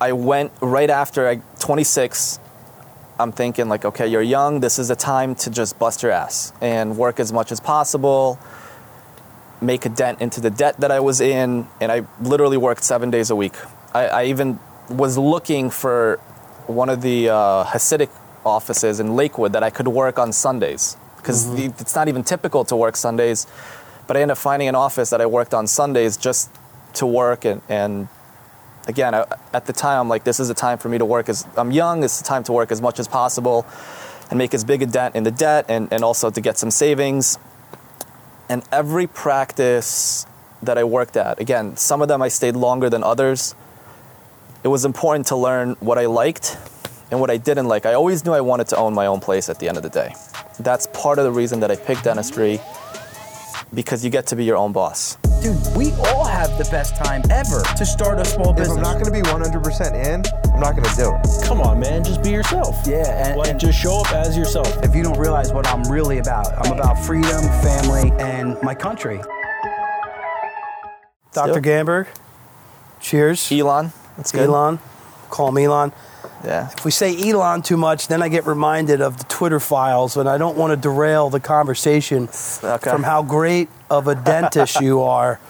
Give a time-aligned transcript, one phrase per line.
[0.00, 2.38] I went right after I 26.
[3.18, 4.60] I'm thinking like, okay, you're young.
[4.60, 8.38] This is the time to just bust your ass and work as much as possible.
[9.60, 13.10] Make a dent into the debt that I was in, and I literally worked seven
[13.10, 13.54] days a week.
[13.92, 16.18] I, I even was looking for
[16.68, 18.10] one of the uh, Hasidic
[18.46, 22.76] offices in Lakewood that I could work on Sundays because it's not even typical to
[22.76, 23.48] work Sundays.
[24.06, 26.50] But I ended up finding an office that I worked on Sundays just
[26.94, 28.08] to work and, and
[28.88, 31.28] again, I, at the time, I'm like, this is a time for me to work
[31.28, 32.02] as I'm young.
[32.02, 33.66] It's the time to work as much as possible
[34.30, 36.70] and make as big a dent in the debt and, and also to get some
[36.70, 37.38] savings.
[38.48, 40.26] And every practice
[40.62, 43.54] that I worked at, again, some of them I stayed longer than others.
[44.64, 46.56] It was important to learn what I liked
[47.10, 47.86] and what I didn't like.
[47.86, 49.90] I always knew I wanted to own my own place at the end of the
[49.90, 50.14] day.
[50.58, 52.60] That's part of the reason that I picked dentistry
[53.72, 55.16] because you get to be your own boss.
[55.48, 58.76] Dude, we all have the best time ever to start a small business.
[58.76, 58.76] If business.
[58.76, 61.46] I'm not going to be 100% in, I'm not going to do it.
[61.46, 62.76] Come on, man, just be yourself.
[62.86, 64.68] Yeah, and- like and- just show up as yourself.
[64.84, 69.22] if you don't realize what I'm really about, I'm about freedom, family, and my country.
[71.32, 71.62] Dr.
[71.62, 72.08] Gamburg,
[73.00, 73.40] cheers.
[73.40, 74.50] Ilan, that's good.
[74.50, 74.78] Ilan,
[75.30, 75.94] call me Ilan.
[76.44, 76.70] Yeah.
[76.76, 80.28] If we say Ilan too much, then I get reminded of the Twitter files, and
[80.28, 82.28] I don't want to derail the conversation
[82.62, 82.90] Okay.
[82.90, 85.40] from how great of a dentist you are.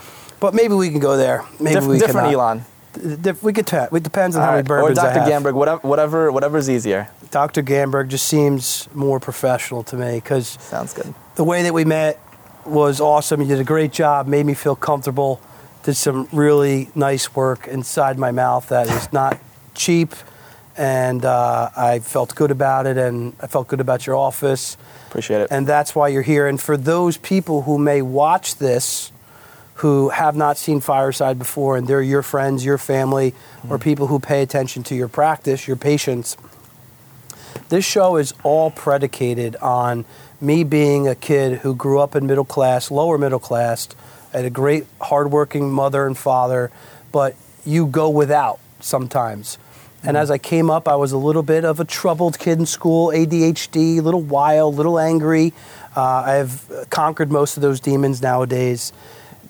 [0.41, 1.45] But maybe we can go there.
[1.61, 2.33] Maybe Dif- we different cannot.
[2.35, 2.65] Elon.
[3.43, 3.67] We could.
[3.67, 5.21] ta- It depends on how many Alright, Or bourbons I Dr.
[5.31, 5.43] have.
[5.43, 7.09] Gamburg, whatever, whatever, whatever's easier.
[7.31, 7.63] Dr.
[7.63, 11.15] Gamburg just seems more professional to me because Sounds good.
[11.37, 12.19] the way that we met
[12.65, 13.41] was awesome.
[13.43, 15.41] You did a great job, made me feel comfortable,
[15.85, 19.39] did some really nice work inside my mouth that is not
[19.75, 20.15] cheap.
[20.79, 24.77] And uh, I felt good about it, and I felt good about your office.
[25.09, 25.49] Appreciate it.
[25.51, 26.47] And that's why you're here.
[26.47, 29.13] And for those people who may watch this
[29.79, 33.33] who have not seen Fireside before, and they're your friends, your family,
[33.69, 36.37] or people who pay attention to your practice, your patients,
[37.69, 40.05] this show is all predicated on
[40.41, 43.89] me being a kid who grew up in middle class, lower middle class,
[44.33, 46.73] had a great hardworking mother and father,
[47.13, 49.59] but you go without sometimes.
[50.09, 52.65] And as I came up, I was a little bit of a troubled kid in
[52.65, 55.53] school, ADHD, a little wild, a little angry.
[55.95, 58.95] Uh, I've conquered most of those demons nowadays.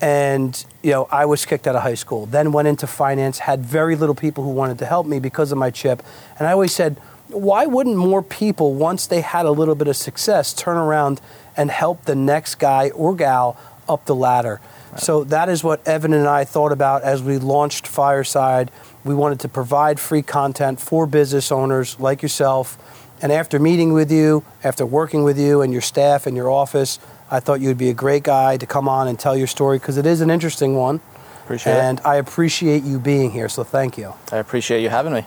[0.00, 3.60] And, you know, I was kicked out of high school, then went into finance, had
[3.64, 6.02] very little people who wanted to help me because of my chip.
[6.40, 6.98] And I always said,
[7.28, 11.20] why wouldn't more people, once they had a little bit of success, turn around
[11.56, 13.56] and help the next guy or gal
[13.88, 14.60] up the ladder?
[14.96, 18.72] So that is what Evan and I thought about as we launched Fireside.
[19.08, 22.76] We wanted to provide free content for business owners like yourself.
[23.22, 26.98] And after meeting with you, after working with you and your staff and your office,
[27.30, 29.96] I thought you'd be a great guy to come on and tell your story because
[29.96, 31.00] it is an interesting one.
[31.44, 31.76] Appreciate it.
[31.76, 32.04] and it.
[32.04, 33.48] I appreciate you being here.
[33.48, 34.12] So thank you.
[34.30, 35.24] I appreciate you having me.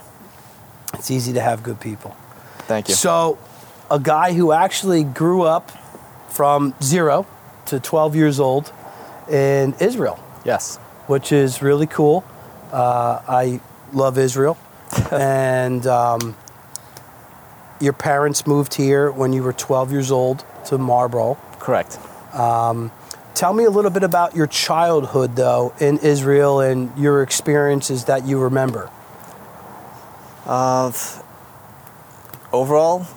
[0.94, 2.16] It's easy to have good people.
[2.68, 2.94] Thank you.
[2.94, 3.40] So,
[3.90, 5.72] a guy who actually grew up
[6.30, 7.26] from zero
[7.66, 8.72] to 12 years old
[9.28, 10.78] in Israel, yes.
[11.08, 12.24] which is really cool.
[12.72, 13.60] Uh, I
[13.94, 14.58] love Israel.
[15.12, 16.36] and um,
[17.80, 21.38] your parents moved here when you were 12 years old to Marlboro.
[21.60, 21.98] Correct.
[23.34, 28.26] Tell me a little bit about your childhood, though, in Israel and your experiences that
[28.28, 28.92] you remember.
[30.46, 30.92] Uh,
[32.54, 33.08] overall,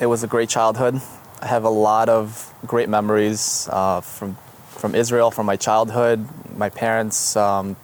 [0.00, 1.00] it was a great childhood.
[1.42, 4.36] I have a lot of great memories uh, from
[4.68, 6.28] from Israel, from my childhood.
[6.56, 7.76] My parents, um,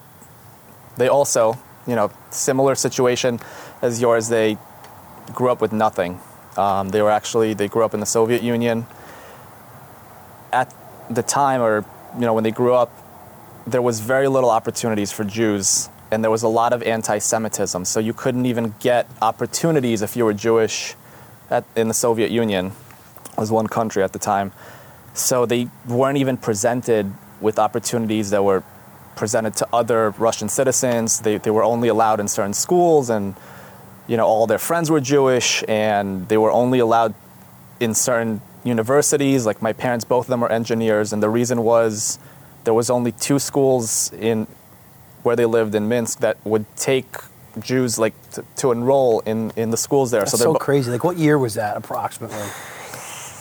[0.98, 3.40] they also, you know, similar situation
[3.80, 4.28] as yours.
[4.28, 4.56] They
[5.34, 6.20] grew up with nothing.
[6.56, 8.86] Um, they were actually they grew up in the Soviet Union.
[10.52, 10.74] At
[11.10, 11.84] the time, or
[12.14, 12.90] you know, when they grew up,
[13.66, 17.84] there was very little opportunities for Jews, and there was a lot of anti-Semitism.
[17.84, 20.94] So you couldn't even get opportunities if you were Jewish
[21.50, 22.72] at, in the Soviet Union.
[23.38, 24.52] Was one country at the time.
[25.14, 28.62] So they weren't even presented with opportunities that were
[29.16, 31.20] presented to other Russian citizens.
[31.20, 33.34] They, they were only allowed in certain schools, and
[34.06, 37.14] you know all their friends were Jewish, and they were only allowed
[37.80, 39.46] in certain universities.
[39.46, 42.18] Like my parents, both of them were engineers, and the reason was
[42.64, 44.46] there was only two schools in
[45.22, 47.06] where they lived in Minsk that would take
[47.60, 50.20] Jews like to, to enroll in, in the schools there.
[50.20, 50.90] That's they're so crazy.
[50.90, 52.38] Like, what year was that approximately?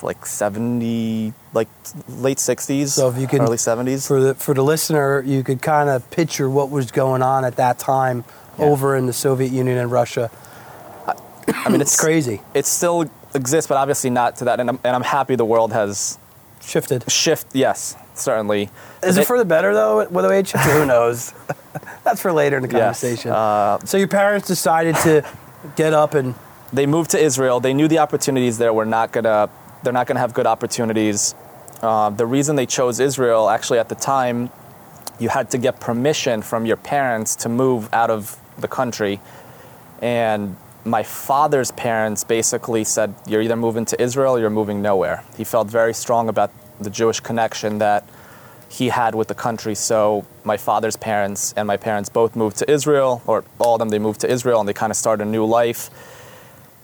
[0.03, 1.68] Like 70 like
[2.07, 5.62] late 60s So if you can, early 70s for the for the listener, you could
[5.62, 8.24] kind of picture what was going on at that time
[8.57, 8.65] Yeah.
[8.65, 10.30] over in the Soviet Union and Russia.
[11.07, 12.42] i mean It's crazy.
[12.53, 15.71] it still exists but obviously not to that and i'm, and I'm happy the world
[15.74, 16.18] has
[16.62, 17.09] Shifted.
[17.12, 18.69] shift yes certainly
[19.03, 20.06] Is it for the better though?
[20.06, 21.33] Whether it shifted, who knows?
[22.03, 23.31] That's for later in the Yes, conversation.
[23.31, 25.24] uh, so your parents decided to
[25.75, 26.36] get up and
[26.71, 27.59] they moved to Israel.
[27.59, 29.50] They knew the opportunities there were not gonna.
[29.83, 31.36] They're not gonna have good opportunities.
[31.81, 34.50] Uh, the reason they chose Israel, actually, at the time,
[35.19, 39.19] you had to get permission from your parents to move out of the country,
[40.01, 45.24] and my father's parents basically said, "You're either moving to Israel or you're moving nowhere."
[45.38, 48.04] He felt very strong about the Jewish connection that
[48.69, 49.75] he had with the country.
[49.75, 53.89] So my father's parents and my parents both moved to Israel, or all of them,
[53.89, 55.89] they moved to Israel, and they kind of started a new life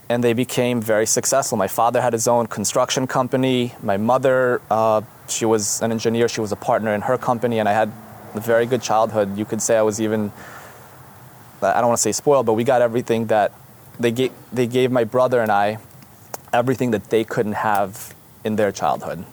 [0.10, 1.58] and they became very successful.
[1.58, 3.76] My father had his own construction company.
[3.82, 6.28] My mother, uh, she was an engineer.
[6.30, 7.92] She was a partner in her company, and I had
[8.34, 9.38] a very good childhood.
[9.38, 10.32] You could say I was even,
[11.62, 13.52] I don't want to say spoiled, but we got everything that
[14.00, 15.80] they gave, they gave my brother and I
[16.54, 19.26] everything that they couldn't have in their childhood.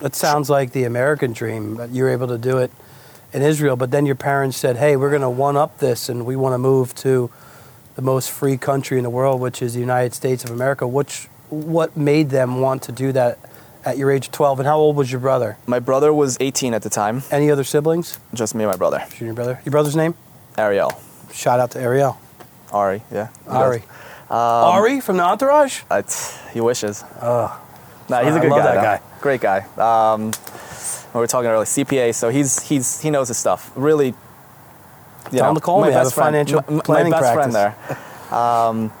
[0.00, 2.70] It sounds like the American dream, but you were able to do it
[3.32, 3.74] in Israel.
[3.74, 6.54] But then your parents said, hey, we're going to one up this and we want
[6.54, 7.30] to move to
[7.98, 10.86] the most free country in the world, which is the United States of America.
[10.86, 13.40] Which, what made them want to do that
[13.84, 14.60] at your age of 12?
[14.60, 15.56] And how old was your brother?
[15.66, 18.20] My brother was 18 at the time, Any other siblings?
[18.32, 19.60] just me and my brother, Junior brother?
[19.64, 20.14] Your brother's name?
[20.56, 20.92] Ariel.
[21.32, 22.16] Shout out to Ariel.
[22.72, 23.30] Ari, yeah.
[23.48, 23.78] Ari.
[23.80, 23.86] does.
[24.30, 25.82] Ari from the Entourage?
[25.90, 26.02] Uh,
[26.52, 27.02] he wishes.
[27.20, 27.60] Oh,
[28.08, 28.74] No, he's a good guy.
[28.76, 29.00] guy.
[29.20, 29.66] Great guy.
[29.76, 30.30] Um,
[31.14, 32.14] we were talking earlier, CPA.
[32.14, 33.72] So he's he's he knows his stuff.
[33.74, 34.14] Really.
[35.32, 35.94] You Tell him to call my me.
[35.94, 37.54] I have best a financial my- planning my best practice.
[37.54, 37.74] friend
[38.30, 38.38] there.
[38.38, 38.92] Um,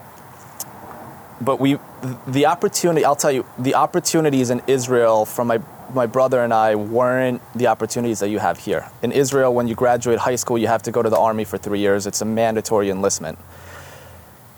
[1.40, 1.78] but we,
[2.26, 3.04] the opportunity.
[3.04, 5.60] I'll tell you, the opportunities in Israel from my
[5.94, 8.90] my brother and I weren't the opportunities that you have here.
[9.02, 11.56] In Israel, when you graduate high school, you have to go to the army for
[11.56, 12.06] three years.
[12.06, 13.38] It's a mandatory enlistment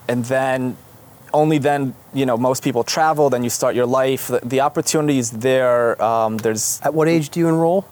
[0.09, 0.77] and then
[1.33, 5.31] only then you know most people travel then you start your life the, the opportunities
[5.31, 7.87] there um, there's At what age do you enroll?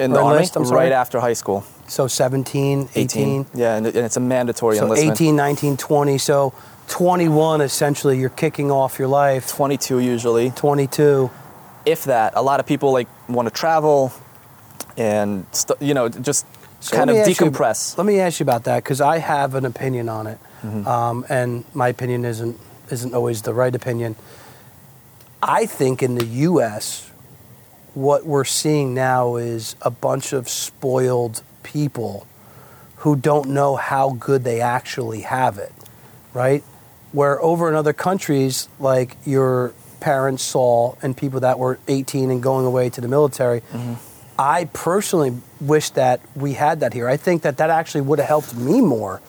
[0.00, 0.70] in the Or army enlist, sorry?
[0.70, 3.46] right after high school So 17, 18.
[3.54, 6.18] yeah and, and it's a mandatory So enlistment 18, 19, 20.
[6.18, 6.52] So
[6.88, 9.48] 21, essentially, you're kicking off your life.
[9.48, 11.30] 22 usually 22.
[11.86, 14.12] if that a lot of people like want to travel
[14.96, 16.44] and st- you know just
[16.80, 19.54] So kind of ask you- decompress let me ask you about that because I have
[19.54, 20.86] an opinion on it, Mm-hmm.
[20.88, 22.58] um, and my opinion isn't
[22.90, 24.16] isn't always the right opinion.
[25.42, 27.10] I think in the U.S.,
[27.94, 32.26] what we're seeing now is a bunch of spoiled people
[32.98, 35.72] who don't know how good they actually have it,
[36.34, 36.62] right?
[37.12, 42.42] Where over in other countries, like your parents saw, and people that were 18 and
[42.42, 43.62] going away to the military,
[44.38, 47.08] I personally wish that we had that here.
[47.08, 49.20] I think that that actually would have helped me more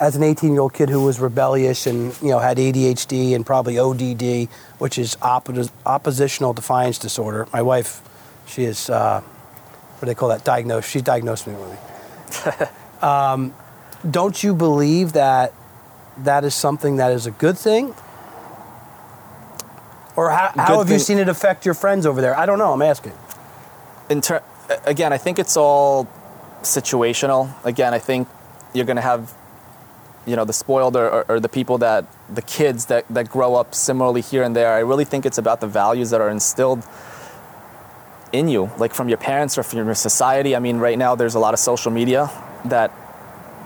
[0.00, 3.44] as an 18 year old kid who was rebellious and you know had ADHD and
[3.44, 4.48] probably ODD,
[4.78, 7.46] which is oppo- oppositional defiance disorder.
[7.52, 8.00] My wife,
[8.46, 9.22] she is uh,
[9.98, 10.44] what do they call that?
[10.44, 10.88] Diagnosed.
[10.88, 12.66] She diagnosed me with me.
[13.02, 13.52] um,
[14.08, 15.52] don't you believe that
[16.18, 17.94] that is something that is a good thing?
[20.14, 22.36] Or how, how have you seen it affect your friends over there?
[22.36, 22.72] I don't know.
[22.72, 23.12] I'm asking.
[24.08, 24.42] in ter-
[24.84, 26.08] again, I think it's all
[26.62, 27.52] situational.
[27.64, 28.28] Again, I think
[28.72, 29.34] you're going to have,
[30.26, 33.54] you know, the spoiled or, or, or the people that, the kids that, that grow
[33.54, 34.72] up similarly here and there.
[34.72, 36.84] I really think it's about the values that are instilled
[38.32, 40.54] in you, like from your parents or from your society.
[40.54, 42.30] I mean, right now there's a lot of social media
[42.66, 42.92] that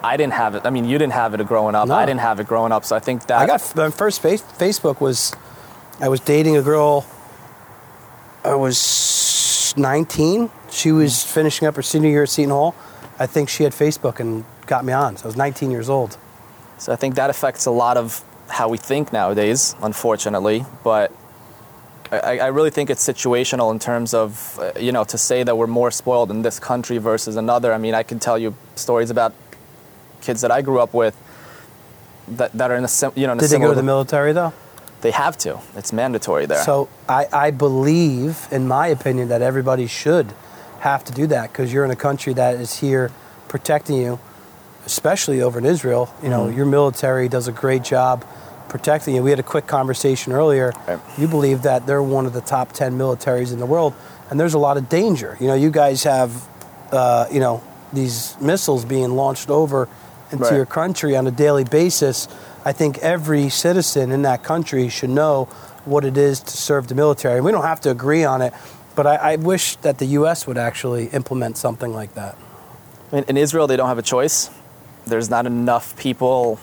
[0.02, 0.62] I didn't have it.
[0.64, 1.88] I mean, you didn't have it growing up.
[1.88, 1.94] No.
[1.94, 2.84] I didn't have it growing up.
[2.84, 5.32] So I think that I got my first face, Facebook was
[6.00, 7.06] I was dating a girl.
[8.44, 10.50] I was 19.
[10.70, 12.74] She was finishing up her senior year at Seton Hall.
[13.18, 15.16] I think she had Facebook and got me on.
[15.16, 16.16] So I was 19 years old.
[16.78, 20.64] So I think that affects a lot of how we think nowadays, unfortunately.
[20.82, 21.12] But
[22.12, 25.56] I, I really think it's situational in terms of, uh, you know, to say that
[25.56, 27.72] we're more spoiled in this country versus another.
[27.72, 29.32] I mean, I can tell you stories about
[30.20, 31.16] kids that I grew up with
[32.28, 34.52] that, that are in a, sim- you know, Did they go to the military though?
[35.00, 35.58] They have to.
[35.74, 36.62] It's mandatory there.
[36.62, 40.34] So I, I believe, in my opinion, that everybody should
[40.80, 43.10] have to do that because you're in a country that is here
[43.48, 44.20] protecting you,
[44.84, 46.14] especially over in Israel.
[46.22, 48.24] You know, your military does a great job
[48.72, 49.22] protecting you.
[49.22, 50.72] We had a quick conversation earlier.
[50.88, 50.98] Right.
[51.18, 53.94] You believe that they're one of the top 10 militaries in the world,
[54.30, 55.36] and there's a lot of danger.
[55.38, 56.48] You know, you guys have,
[56.90, 57.62] uh, you know,
[57.92, 59.88] these missiles being launched over
[60.32, 60.54] into Right.
[60.56, 62.26] your country on a daily basis.
[62.64, 65.44] I think every citizen in that country should know
[65.84, 67.40] what it is to serve the military.
[67.42, 68.54] We don't have to agree on it,
[68.94, 70.46] but I, I wish that the U.S.
[70.46, 72.36] would actually implement something like that.
[73.12, 74.48] I in Israel, they don't have a choice.
[75.06, 76.58] There's not enough people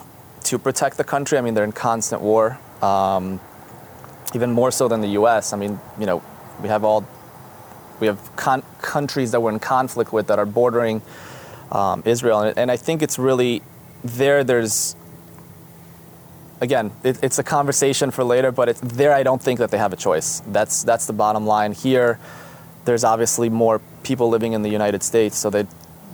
[0.50, 1.38] to protect the country.
[1.38, 3.40] I mean, they're in constant war, um,
[4.34, 5.54] even more so than the U.S.
[5.54, 6.24] I mean, you know,
[6.62, 7.08] we have all
[8.00, 11.04] we have con- countries that we're in conflict with that are bordering
[11.72, 13.62] um, Israel, and, and I think it's really
[14.04, 14.44] there.
[14.44, 14.96] There's
[16.62, 19.14] again, it, it's a conversation for later, but it's there.
[19.14, 20.42] I don't think that they have a choice.
[20.48, 22.20] That's that's the bottom line here.
[22.86, 25.68] There's obviously more people living in the United States, so they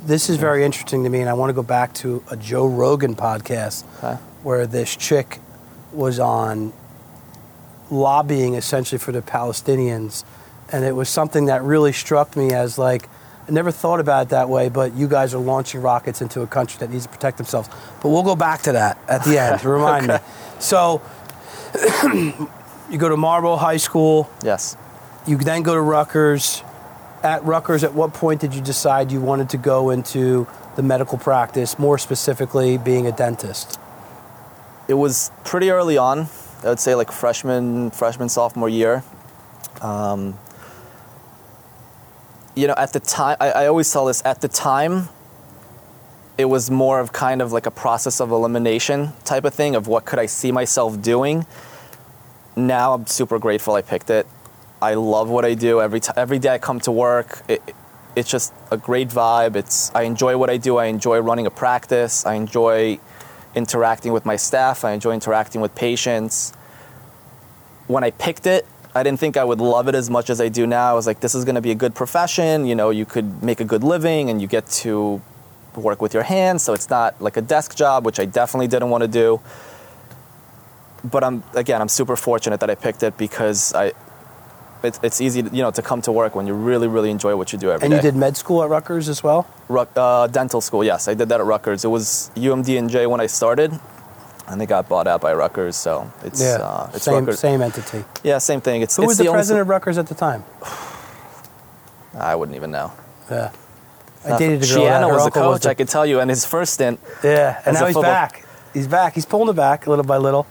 [0.06, 2.68] This is very interesting to me, and I want to go back to a Joe
[2.68, 4.22] Rogan podcast Okay.
[4.44, 5.40] where this chick
[5.92, 6.74] was on
[7.90, 10.24] lobbying essentially for the Palestinians,
[10.72, 13.10] and it was something that really struck me as like
[13.48, 14.70] I never thought about it that way.
[14.70, 17.70] But you guys are launching rockets into a country that needs to protect themselves.
[18.02, 19.62] But we'll go back to that at the end.
[19.62, 20.18] to Remind me.
[20.60, 21.02] So
[22.04, 24.30] you go to Marlboro High School.
[24.44, 24.78] yes.
[25.28, 26.62] You then go to Rutgers.
[27.26, 31.18] At Rutgers, at what point did you decide you wanted to go into the medical
[31.18, 33.80] practice, more specifically being a dentist?
[34.88, 36.28] it was pretty early on.
[36.64, 39.04] I would say like freshman, freshman, sophomore year.
[39.82, 40.38] Um,
[42.56, 44.24] you know, at the time, I, I always tell this.
[44.26, 45.10] At the time,
[46.38, 49.88] it was more of kind of like a process of elimination type of thing of
[49.88, 51.46] what could I see myself doing.
[52.56, 54.28] Now I'm super grateful I picked it.
[54.86, 57.42] I love what I do every t- every day I come to work.
[57.48, 57.62] It,
[58.16, 59.56] it's just a great vibe.
[59.56, 60.78] It's I enjoy what I do.
[60.78, 62.26] I enjoy running a practice.
[62.26, 63.00] I enjoy
[63.56, 64.86] interacting with my staff.
[64.86, 66.54] I enjoy interacting with patients.
[67.88, 70.50] When I picked it, I didn't think I would love it as much as I
[70.50, 70.92] do now.
[70.92, 72.66] I was like, this is going to be a good profession.
[72.66, 75.22] You know, you could make a good living and you get to
[75.76, 76.64] work with your hands.
[76.64, 79.42] So it's not like a desk job, which I definitely didn't want to do.
[81.04, 83.94] But I'm again, I'm super fortunate that I picked it because I.
[84.84, 87.36] It's, it's easy, to, you know, to come to work when you really, really enjoy
[87.36, 87.96] what you do every And day.
[87.98, 89.48] you did med school at Rutgers as well?
[89.68, 91.84] Ruck, uh, dental school, yes, I did that at Rutgers.
[91.84, 93.72] It was UMDNJ when I started,
[94.48, 95.76] and they got bought out by Rutgers.
[95.76, 97.40] So it's uh, it's same, Rutgers.
[97.40, 98.04] same entity.
[98.24, 98.82] Yeah, same thing.
[98.84, 100.44] It's Who it's was the, only- president of Rutgers at the time?
[102.18, 102.92] I wouldn't even know.
[103.30, 103.52] Yeah.
[104.26, 104.86] I Uh, dated a girl.
[104.86, 105.62] her was the uncle coach.
[105.64, 107.00] the- I could tell you, and his first stint.
[107.24, 108.46] yeah, and now he's football- back.
[108.74, 109.14] He's back.
[109.16, 110.46] He's pulling it back little by little.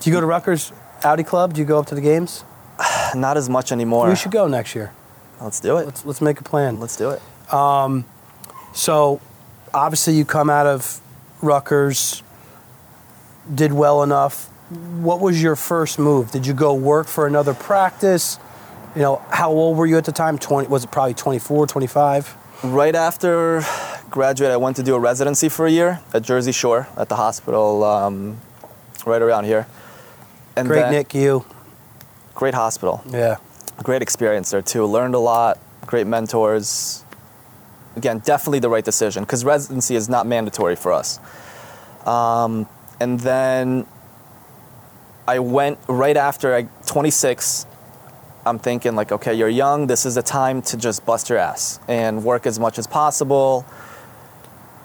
[0.00, 0.72] Do you go to Rutgers
[1.04, 1.54] Audi Club?
[1.54, 2.44] Do you go up to the games?
[3.14, 4.08] Not as much anymore.
[4.08, 4.92] We should go next year.
[5.40, 5.86] Let's do it.
[5.86, 6.80] Let's let's make a plan.
[6.80, 7.22] Let's do it.
[8.72, 9.20] So,
[9.72, 11.00] obviously, you come out of
[11.42, 12.22] Rutgers,
[13.52, 14.46] did well enough.
[15.00, 16.30] What was your first move?
[16.30, 18.38] Did you go work for another practice?
[18.94, 20.38] You know, how old were you at the time?
[20.38, 22.36] 20, was it probably 24, 25?
[22.64, 23.62] Right after
[24.10, 27.16] graduate, I went to do a residency for a year at Jersey Shore at the
[27.16, 28.38] hospital, um,
[29.06, 29.66] right around here.
[30.56, 31.44] And Great then- NICU.
[32.38, 33.02] Great hospital.
[33.10, 33.38] Yeah.
[33.82, 34.86] great experience there too.
[34.86, 37.04] Learned a lot, great mentors.
[37.96, 41.18] Again, definitely the right decision because residency is not mandatory for us.
[42.06, 42.68] Um,
[43.00, 43.86] and then
[45.26, 47.66] I went right after I 26.
[48.46, 49.88] I'm thinking like, okay, you're young.
[49.88, 53.66] This is the time to just bust your ass and work as much as possible.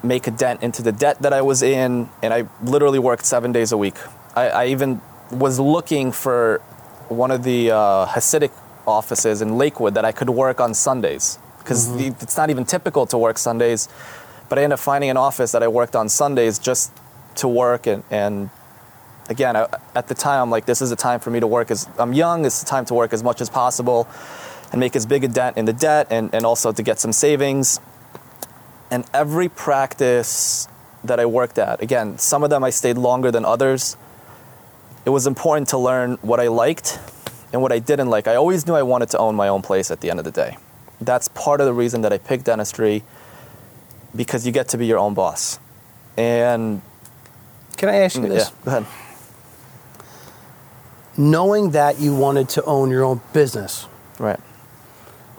[0.02, 3.52] Make a dent into the debt that I was in, and I literally worked seven
[3.52, 3.94] days a week.
[4.36, 6.60] I, I even was looking for
[7.14, 8.52] one of the uh, Hasidic
[8.86, 13.18] offices in Lakewood that I could work on Sundays because it's not even typical to
[13.18, 13.88] work Sundays.
[14.50, 16.92] But I ended up finding an office that I worked on Sundays just
[17.36, 18.50] to work and, and
[19.30, 21.72] again, I, at the time, I'm like, this is a time for me to work
[21.72, 22.46] as I'm young.
[22.46, 24.08] It's the time to work as much as possible
[24.72, 27.14] and make as big a dent in the debt and, and also to get some
[27.14, 27.80] savings.
[28.92, 30.68] And every practice
[31.04, 33.98] that I worked at, again, some of them I stayed longer than others.
[35.06, 37.00] It was important to learn what I liked
[37.52, 38.28] and what I didn't like.
[38.28, 40.32] I always knew I wanted to own my own place at the end of the
[40.32, 40.58] day.
[41.02, 43.04] That's part of the reason that I picked dentistry
[44.16, 45.60] because you get to be your own boss.
[46.18, 46.82] And
[47.78, 48.50] Can I ask you yeah, this?
[48.64, 48.86] go ahead.
[51.18, 53.88] Knowing that you wanted to own your own business,
[54.20, 54.40] Right.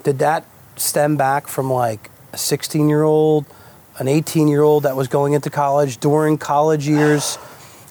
[0.02, 0.44] did that
[0.76, 3.47] stem back from like a 16 year old,
[3.99, 7.38] an 18 year old that was going into college during college years?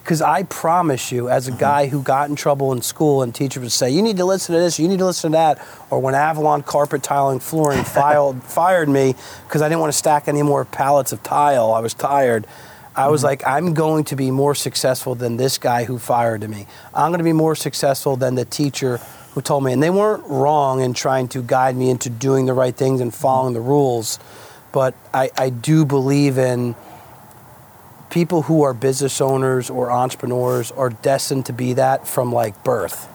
[0.04, 1.60] Because I promise you, as a mm-hmm.
[1.62, 4.54] guy who got in trouble in school and teachers would say, you need to listen
[4.54, 8.44] to this, you need to listen to that, or when Avalon Carpet Tiling Flooring filed,
[8.44, 9.16] fired me
[9.48, 12.46] because I didn't want to stack any more pallets of tile, I was tired.
[12.96, 13.28] I was mm-hmm.
[13.28, 16.68] like, I'm going to be more successful than this guy who fired me.
[16.94, 18.98] I'm going to be more successful than the teacher
[19.32, 19.72] who told me.
[19.72, 23.12] And they weren't wrong in trying to guide me into doing the right things and
[23.12, 23.22] mm-hmm.
[23.22, 24.20] following the rules.
[24.74, 26.76] But I, I do believe in
[28.14, 33.10] people who are business owners or entrepreneurs are destined to be that from like birth.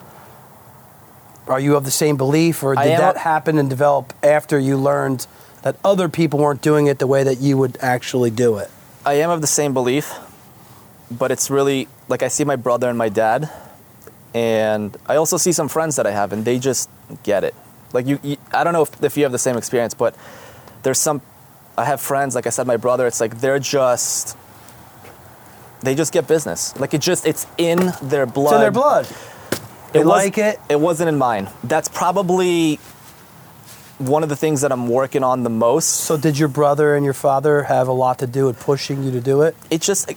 [1.47, 5.27] Are you of the same belief, or did that happen and develop after you learned
[5.63, 8.71] that other people weren't doing it the way that you would actually do it?
[9.07, 10.13] I am of the same belief,
[11.11, 13.49] but it's really like I see my brother and my dad,
[14.35, 16.91] and I also see some friends that I have, and they just
[17.23, 17.55] get it.
[17.93, 20.15] Like you, you I don't know if, if you have the same experience, but
[20.83, 21.23] there's some
[21.79, 23.07] I have friends, like I said, my brother.
[23.07, 24.37] It's like they're just
[25.83, 26.79] they just get business.
[26.79, 28.47] Like it just it's in their blood.
[28.47, 29.07] It's in their blood.
[29.93, 30.61] They was- like it.
[30.69, 31.49] It wasn't in mine.
[31.65, 32.77] That's probably
[33.99, 35.89] one of the things that I'm working on the most.
[35.89, 39.11] So did your brother and your father have a lot to do with pushing you
[39.11, 39.57] to do it?
[39.71, 40.13] It just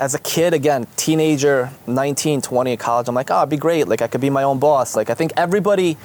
[0.00, 3.88] as a kid again, teenager, 19, 20 in college, I'm like, oh, it'd be great.
[3.88, 4.94] Like I could be my own boss.
[4.94, 5.96] Like I think everybody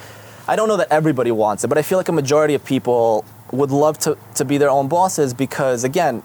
[0.48, 3.24] I don't know that everybody wants it, but I feel like a majority of people
[3.52, 6.24] would love to, to be their own bosses because again,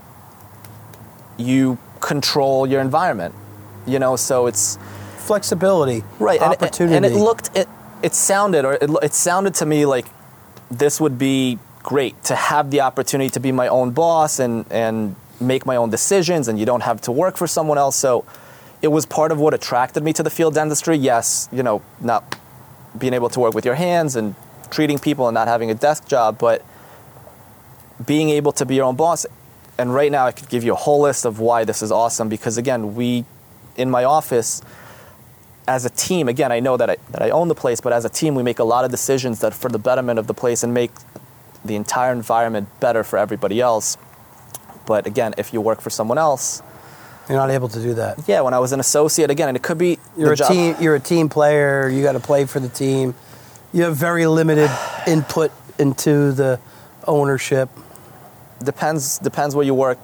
[1.38, 3.34] you control your environment.
[3.88, 4.78] You know, so it's
[5.18, 6.96] Flexibility, right and it- opportunity.
[6.98, 7.68] and, it looked it
[8.04, 10.06] it sounded or it, it sounded to me like
[10.70, 15.16] this would be great to have the opportunity to be my own boss and and
[15.40, 18.24] make my own decisions and you don't have to work for someone else so
[18.84, 22.38] it was part of what attracted me to the field dentistry yes you know not
[22.98, 24.36] being able to work with your hands and
[24.70, 26.64] treating people and not having a desk job but
[28.06, 29.26] being able to be your own boss
[29.78, 32.30] and right now i could give you a whole list of why this is awesome
[32.30, 33.26] because again we
[33.78, 34.62] in my office
[35.68, 38.06] as a team, again, I know that I, that I own the place, but as
[38.06, 40.64] a team, we make a lot of decisions that for the betterment of the place
[40.64, 40.92] and make
[41.64, 43.98] the entire environment better for everybody else.
[44.86, 46.62] But again, if you work for someone else,
[47.28, 48.20] You're not able to do that.
[48.28, 50.52] yeah, when I was an associate, again, and it could be You're a job.
[50.52, 50.76] team.
[50.80, 51.90] You're a team player.
[51.90, 53.16] You got to play for the team.
[53.74, 54.70] You have very limited
[55.08, 56.60] input into the
[57.08, 57.70] ownership.
[58.64, 59.98] Depends depends where you work.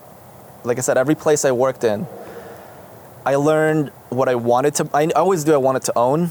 [0.63, 2.07] Like I said, every place I worked in,
[3.25, 4.89] I learned what I wanted to.
[4.93, 5.53] I always do.
[5.53, 6.29] I wanted to own,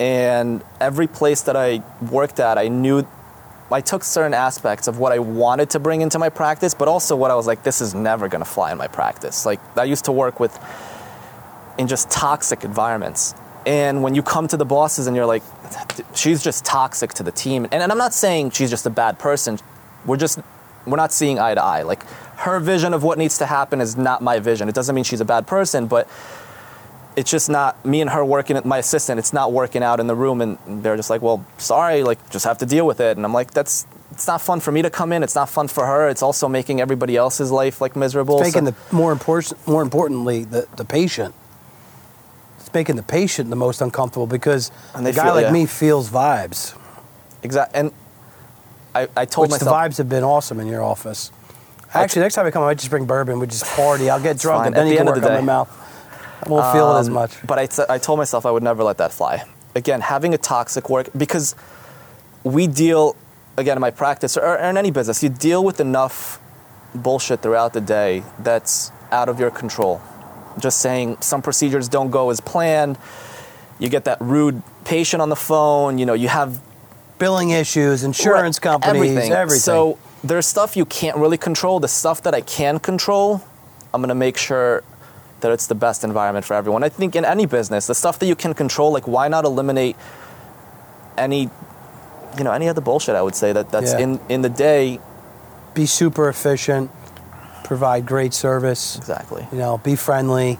[0.00, 3.06] and every place that I worked at, I knew.
[3.70, 7.16] I took certain aspects of what I wanted to bring into my practice, but also
[7.16, 9.46] what I was like, this is never going to fly in my practice.
[9.46, 10.58] Like I used to work with
[11.78, 13.34] in just toxic environments.
[13.64, 15.42] And when you come to the bosses and you're like,
[16.14, 17.64] she's just toxic to the team.
[17.64, 19.58] And, and I'm not saying she's just a bad person.
[20.06, 20.38] We're just,
[20.86, 21.82] we're not seeing eye to eye.
[21.82, 22.04] Like
[22.38, 24.68] her vision of what needs to happen is not my vision.
[24.68, 26.08] It doesn't mean she's a bad person, but
[27.14, 29.18] it's just not me and her working at my assistant.
[29.18, 30.40] It's not working out in the room.
[30.40, 33.16] And they're just like, well, sorry, like just have to deal with it.
[33.16, 35.22] And I'm like, that's, it's not fun for me to come in.
[35.22, 36.08] It's not fun for her.
[36.08, 38.38] It's also making everybody else's life like miserable.
[38.40, 41.34] making So- the more important, more importantly, the, the patient.
[42.58, 45.52] It's making the patient the most uncomfortable because And a guy feel- like yeah.
[45.52, 46.76] me feels vibes,
[47.42, 47.78] Exactly.
[47.80, 47.92] And
[48.94, 51.30] I, I told which the vibes have been awesome in your office.
[51.94, 53.38] Actually, next time I come, I might just bring bourbon.
[53.38, 54.08] We just party.
[54.10, 54.66] I'll get drunk, fine.
[54.68, 55.46] and then At you the can end work of on the my day.
[55.46, 56.42] mouth.
[56.44, 57.46] I won't feel it as Um, much.
[57.46, 59.44] But I, t- I told myself I would never let that fly.
[59.74, 61.54] Again, having a toxic work, because
[62.44, 63.14] we deal,
[63.56, 66.40] again, in my practice or, or in any business, you deal with enough
[66.94, 70.00] bullshit throughout the day that's out of your control.
[70.58, 72.98] Just saying some procedures don't go as planned.
[73.78, 75.98] You get that rude patient on the phone.
[75.98, 76.60] You know, you have
[77.22, 79.60] Billing issues, insurance Right, companies, everything.
[79.60, 81.78] So there's stuff you can't really control.
[81.78, 83.40] The stuff that I can control,
[83.94, 84.82] I'm gonna make sure
[85.38, 86.82] that it's the best environment for everyone.
[86.82, 89.94] I think in any business, the stuff that you can control, like why not eliminate
[91.16, 91.48] any,
[92.36, 93.14] you know, any of the bullshit?
[93.14, 94.00] I would say that that's Yeah.
[94.04, 94.98] in in the day.
[95.74, 96.90] be super efficient,
[97.64, 98.96] provide great service.
[98.96, 99.46] Exactly.
[99.52, 100.58] You know, be friendly,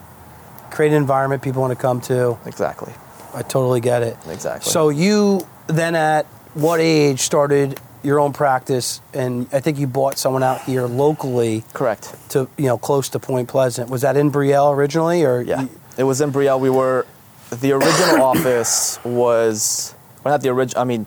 [0.70, 2.38] create an environment people want to come to.
[2.46, 2.94] Exactly.
[3.34, 4.16] I totally get it.
[4.30, 4.70] Exactly.
[4.70, 10.18] So you then at what age started your own practice and I think you bought
[10.18, 12.14] someone out here locally Correct.
[12.30, 13.90] to, you know, close to Point Pleasant.
[13.90, 15.62] Was that in Brielle originally or Yeah.
[15.62, 16.58] you- It was in Brielle.
[16.58, 17.06] We were,
[17.50, 21.06] the original office was, well, not the original, I mean,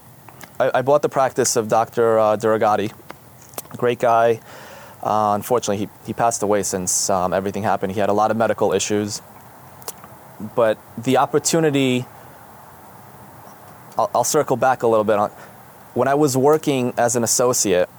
[0.59, 2.17] I, I bought the practice of Dr.
[2.17, 2.91] Uh, Duragati,
[3.77, 4.39] great guy.
[5.03, 7.91] Uh, unfortunately, he, he passed away since um, everything happened.
[7.91, 9.21] He had a lot of medical issues.
[10.55, 12.05] But the opportunity,
[13.97, 15.17] I'll, I'll circle back a little bit.
[15.17, 15.29] On,
[15.93, 17.89] when I was working as an associate,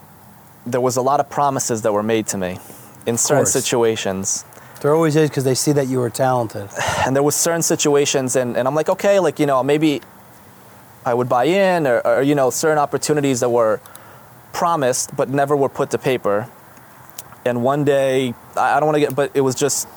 [0.66, 2.58] there was a lot of promises that were made to me
[3.06, 4.44] in certain situations
[4.80, 6.68] there always is because they see that you were talented.
[7.06, 10.00] and there was certain situations and, and i'm like okay like you know maybe
[11.04, 13.80] i would buy in or, or you know certain opportunities that were
[14.52, 16.48] promised but never were put to paper
[17.44, 19.88] and one day i, I don't want to get but it was just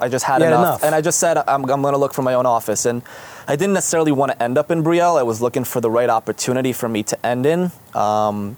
[0.00, 0.60] i just had had enough.
[0.60, 0.84] enough.
[0.84, 3.02] and i just said i'm, I'm going to look for my own office and
[3.48, 6.10] i didn't necessarily want to end up in brielle i was looking for the right
[6.10, 8.56] opportunity for me to end in um,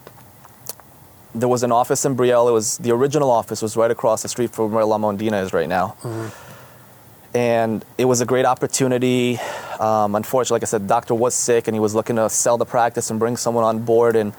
[1.35, 2.49] there was an office in Brielle.
[2.49, 5.53] It was the original office was right across the street from where La Mondina is
[5.53, 5.95] right now,
[7.35, 9.39] and it was a great opportunity.
[9.79, 12.57] Um, unfortunately, like I said, the doctor was sick, and he was looking to sell
[12.57, 14.33] the practice and bring someone on board, and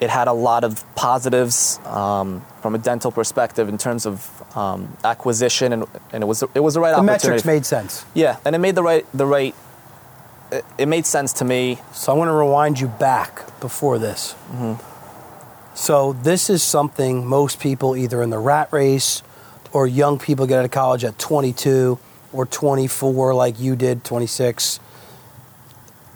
[0.00, 4.96] it had a lot of positives um, from a dental perspective in terms of um,
[5.04, 7.26] acquisition, and, and it was it was the right The opportunity.
[7.28, 8.04] metrics made sense.
[8.14, 9.54] yeah, and it made the right the right.
[10.52, 11.78] It, it made sense to me.
[11.92, 14.34] So I want to rewind you back before this.
[14.52, 14.74] Mm-hmm.
[15.74, 19.22] So this is something most people either in the rat race
[19.72, 21.98] or young people get out of college at 22
[22.32, 24.80] or 24 like you did 26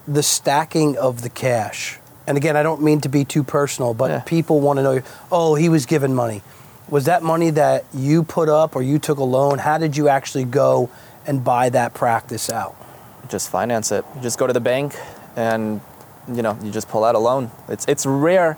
[0.08, 4.10] the stacking of the cash and again i don't mean to be too personal but
[4.10, 4.20] Yeah.
[4.20, 6.42] people want to know oh he was given money
[6.88, 10.08] was that money that you put up or you took a loan how did you
[10.08, 10.88] actually go
[11.26, 12.76] and buy that practice out
[13.28, 14.04] just finance it.
[14.14, 14.94] You just go to the bank
[15.36, 15.80] and
[16.32, 17.50] you know you just pull out a loan.
[17.68, 18.56] It's it's rare.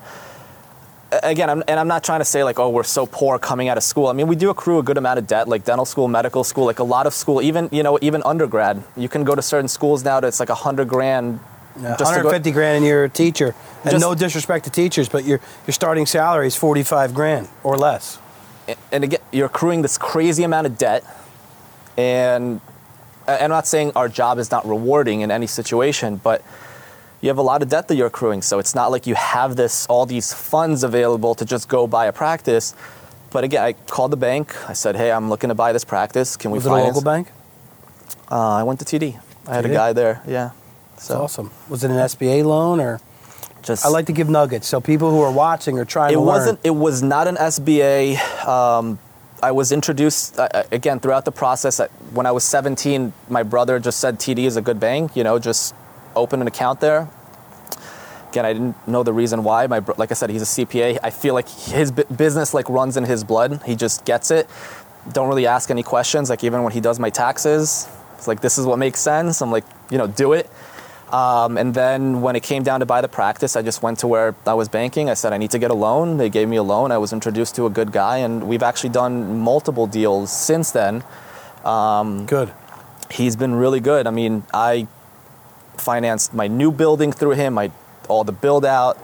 [1.22, 3.78] Again, I'm, and I'm not trying to say like, oh, we're so poor coming out
[3.78, 4.08] of school.
[4.08, 6.66] I mean, we do accrue a good amount of debt, like dental school, medical school,
[6.66, 8.82] like a lot of school, even you know, even undergrad.
[8.94, 11.40] You can go to certain schools now that's like a hundred grand.
[11.80, 13.54] Yeah, just to go- 150 grand and you're a teacher
[13.84, 17.76] and Just- no disrespect to teachers but your your starting salary is 45 grand or
[17.76, 18.18] less
[18.90, 21.04] and again, you're accruing this crazy amount of debt,
[21.96, 22.60] and
[23.28, 26.42] I'm not saying our job is not rewarding in any situation, but
[27.20, 28.42] you have a lot of debt that you're accruing.
[28.42, 32.06] So it's not like you have this all these funds available to just go buy
[32.06, 32.74] a practice.
[33.30, 34.56] But again, I called the bank.
[34.68, 36.36] I said, "Hey, I'm looking to buy this practice.
[36.36, 37.28] Can we was it a local bank
[38.30, 39.20] Uh, I went to TD.
[39.46, 40.22] I had a guy there.
[40.26, 40.50] Yeah.
[40.96, 41.50] That's awesome.
[41.68, 43.00] Was it an SBA loan or?
[43.62, 46.20] just I like to give nuggets so people who are watching are trying it to
[46.20, 46.74] wasn't learn.
[46.76, 48.98] it was not an sba um,
[49.42, 53.78] i was introduced uh, again throughout the process uh, when i was 17 my brother
[53.78, 55.74] just said td is a good bank you know just
[56.16, 57.08] open an account there.
[58.30, 59.66] Again i didn't know the reason why.
[59.66, 62.68] My bro- like i said he's a cpa i feel like his bu- business like
[62.68, 63.62] runs in his blood.
[63.64, 64.48] He just gets it.
[65.12, 67.88] Don't really ask any questions like even when he does my taxes.
[68.16, 69.40] It's like this is what makes sense.
[69.40, 70.50] I'm like you know do it
[71.12, 74.06] um, and then when it came down to buy the practice, I just went to
[74.06, 75.08] where I was banking.
[75.08, 76.18] I said, I need to get a loan.
[76.18, 76.92] They gave me a loan.
[76.92, 81.02] I was introduced to a good guy, and we've actually done multiple deals since then.
[82.26, 82.52] Good.
[83.10, 84.06] He's been really good.
[84.06, 84.86] I mean, I
[85.78, 87.70] financed my new building through him, my,
[88.08, 88.98] all the build out.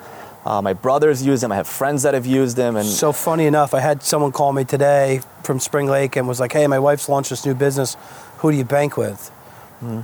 [0.44, 1.50] Uh, my brothers use him.
[1.52, 2.76] I have friends that have used him.
[2.76, 6.38] And So funny enough, I had someone call me today from Spring Lake and was
[6.38, 7.96] like, "Hey, my wife's launched this new business.
[8.38, 9.30] Who do you bank with?"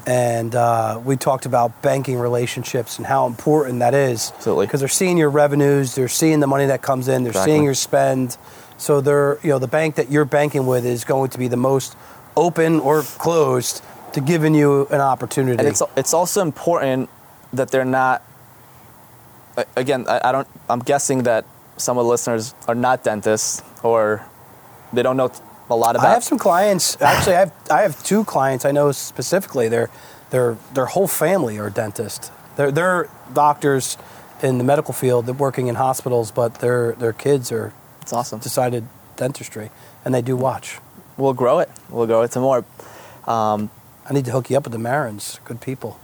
[0.07, 4.31] And uh, we talked about banking relationships and how important that is.
[4.37, 4.67] Absolutely.
[4.67, 7.53] Because they're seeing your revenues, they're seeing the money that comes in, they're Exactly.
[7.53, 8.37] seeing your spend.
[8.77, 11.57] So they're, you know, the bank that you're banking with is going to be the
[11.57, 11.97] most
[12.37, 15.59] open or closed to giving you an opportunity.
[15.59, 17.09] and it's it's also important
[17.53, 18.23] that they're not.
[19.77, 20.49] Again, I, I don't.
[20.69, 21.45] I'm guessing that
[21.77, 24.25] some of the listeners are not dentists or
[24.93, 25.31] they don't know
[25.71, 26.07] a lot about.
[26.09, 27.01] I have some clients.
[27.01, 29.69] Actually, I have I have two clients I know specifically.
[29.69, 29.91] Their
[30.31, 32.31] their their whole family are dentists.
[32.57, 33.97] They're they're doctors
[34.43, 35.27] in the medical field.
[35.27, 38.39] They're working in hospitals, but their their kids are It's awesome.
[38.41, 38.85] decided
[39.17, 39.71] dentistry,
[40.05, 40.79] and they do watch.
[41.17, 41.69] We'll grow it.
[41.91, 42.65] We'll grow it some more.
[43.27, 43.71] Um,
[44.09, 45.39] I need to hook you up with the Marins.
[45.45, 45.99] Good people.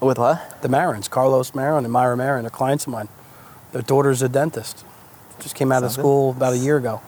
[0.00, 0.62] With what?
[0.62, 3.08] The Marins, Carlos Marin and Myra Marin, are clients of mine.
[3.72, 4.84] Their daughter's a dentist.
[5.40, 6.00] Just came out of Sounds good.
[6.02, 7.02] school about a year ago.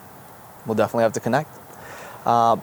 [0.66, 1.48] We'll definitely have to connect.
[2.24, 2.56] Uh,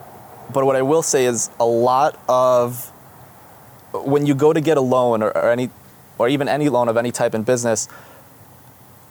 [0.53, 2.91] but what I will say is a lot of
[3.93, 5.69] when you go to get a loan or, or any
[6.17, 7.87] or even any loan of any type in business,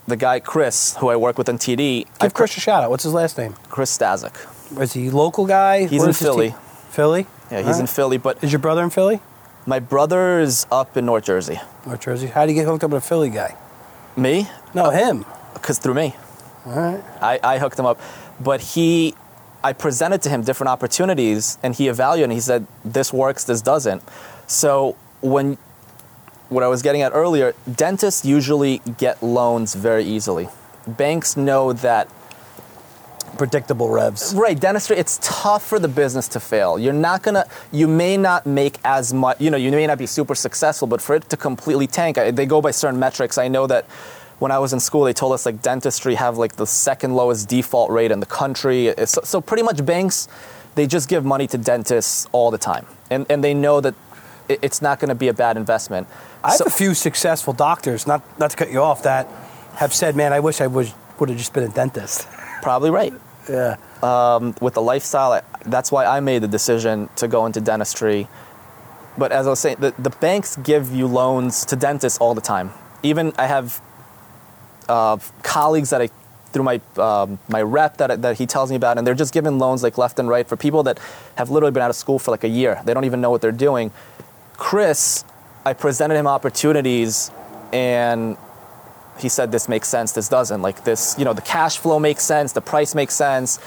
[0.06, 2.90] the guy Chris, who I work with in TD, Give I've- Chris a shout out.
[2.90, 3.54] What's his last name?
[3.70, 4.34] Chris Stasic.
[4.80, 5.86] Is he a local guy?
[5.86, 6.48] He's Where in Philly.
[6.50, 6.58] team?
[6.90, 7.26] Philly?
[7.50, 7.86] Yeah, he's All in.
[7.86, 9.20] Philly, but Is your brother in Philly?
[9.66, 11.60] my brother is up in North Jersey.
[11.86, 12.26] North Jersey.
[12.28, 13.54] How do you get hooked up with a Philly guy?
[14.16, 14.48] Me?
[14.74, 15.24] No, him.
[15.54, 16.14] Because through me.
[16.66, 17.02] All right.
[17.22, 18.00] I, I hooked him up.
[18.40, 19.14] But he,
[19.62, 23.60] I presented to him different opportunities and he evaluated and he said, this works, this
[23.60, 24.02] doesn't.
[24.46, 25.58] So when,
[26.48, 30.48] what I was getting at earlier, dentists usually get loans very easily.
[30.86, 32.08] Banks know that,
[33.36, 34.34] Predictable revs.
[34.34, 36.78] right, dentistry, it's tough for the business to fail.
[36.78, 40.06] You're not gonna, you may not make as much, you know, you may not be
[40.06, 43.38] super successful, but for it to completely tank, I, they go by certain metrics.
[43.38, 43.84] I know that
[44.38, 47.48] when I was in school, they told us like dentistry have like the second lowest
[47.48, 48.94] default rate in the country.
[49.04, 50.28] So, so pretty much banks,
[50.74, 53.94] they just give money to dentists all the time, and and they know that
[54.48, 56.06] it, it's not going to be a bad investment.
[56.44, 59.26] I have So- a few successful doctors, not not to cut you off, that
[59.76, 62.26] have said, "Man, I wish I was would have just been a dentist."
[62.62, 63.12] probably right.
[63.48, 63.76] Yeah.
[64.02, 68.28] Um, with the lifestyle, I- that's why I made the decision to go into dentistry.
[69.16, 72.40] But as I was saying, the, the banks give you loans to dentists all the
[72.40, 72.70] time.
[73.02, 73.80] Even I have
[74.88, 76.08] uh, colleagues that I,
[76.52, 79.58] through my um, my rep that, that he tells me about, and they're just giving
[79.58, 80.98] loans like left and right for people that
[81.36, 82.80] have literally been out of school for like a year.
[82.84, 83.92] They don't even know what they're doing.
[84.56, 85.24] Chris,
[85.64, 87.30] I presented him opportunities,
[87.72, 88.36] and
[89.18, 90.12] he said this makes sense.
[90.12, 90.62] This doesn't.
[90.62, 92.52] Like this you know the cash flow makes sense.
[92.52, 93.58] The price makes sense.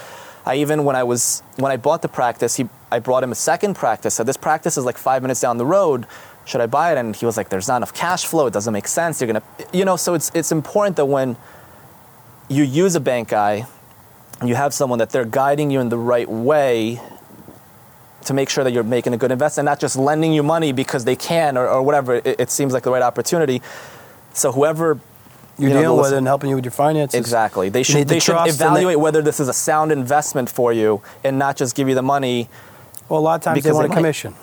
[0.44, 3.36] I even when i was when i bought the practice he i brought him a
[3.36, 4.14] second practice.
[4.14, 6.06] So this practice is like five minutes down the road
[6.44, 8.72] should i buy it and he was like there's not enough cash flow it doesn't
[8.72, 11.36] make sense you're gonna you know so it's it's important that when
[12.48, 13.64] you use a bank guy,
[14.44, 17.00] you have someone that they're guiding you in the right way
[18.24, 21.04] to make sure that you're making a good investment, not just lending you money because
[21.06, 22.16] they can or, or whatever.
[22.16, 23.62] It, it seems like the right opportunity.
[24.34, 24.98] So whoever
[25.58, 27.18] You're you know, dealing with and helping you with your finances.
[27.18, 27.70] Exactly.
[27.70, 30.72] They should to they should and they- evaluate whether this is a sound investment for
[30.74, 32.50] you and not just give you the money.
[33.08, 34.00] Well, a lot of times they Because want they a might.
[34.02, 34.34] commission.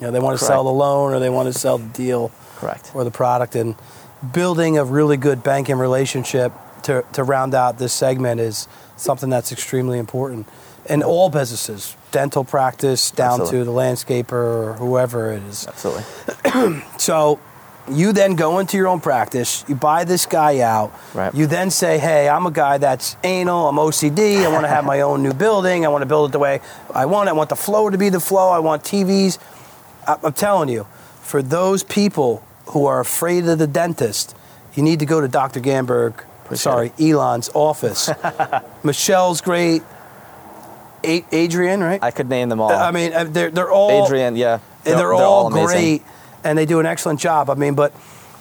[0.00, 2.30] You know, they want to sell the loan or they want to sell the deal
[2.56, 2.90] Correct.
[2.94, 3.54] or the product.
[3.54, 3.74] And
[4.32, 6.52] building a really good banking relationship
[6.84, 10.46] to, to round out this segment is something that's extremely important
[10.86, 13.58] in all businesses, dental practice down Absolutely.
[13.58, 15.66] to the landscaper or whoever it is.
[15.66, 16.04] Absolutely.
[16.98, 17.38] So
[17.88, 21.34] you then go into your own practice, you buy this guy out, Right.
[21.34, 24.84] you then say, hey, I'm a guy that's anal, I'm OCD, I want to have
[24.84, 26.60] my own new building, I want to build it the way
[26.94, 29.38] I want, I want the flow to be the flow, I want TVs.
[30.22, 30.84] I'm telling you,
[31.20, 34.36] for those people who are afraid of the dentist,
[34.74, 35.60] you need to go to Dr.
[35.60, 38.10] Gamburg, sorry, Ilan's office.
[38.82, 39.82] Michelle's great.
[41.02, 42.02] A- Adrian, right?
[42.02, 42.70] I could name them all.
[42.70, 44.58] I mean, uh, they're, they're all Adrian, yeah.
[44.84, 45.66] and they're, all, amazing.
[45.66, 46.02] great
[46.44, 47.50] and they do an excellent job.
[47.50, 47.92] I mean, but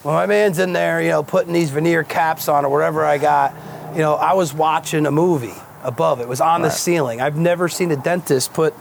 [0.04, 3.18] when my man's in there, you know, putting these veneer caps on or whatever I
[3.18, 3.54] got,
[3.94, 6.22] you know, I was watching a movie above.
[6.22, 7.22] It was on the ceiling.
[7.22, 8.74] I've never seen a dentist put,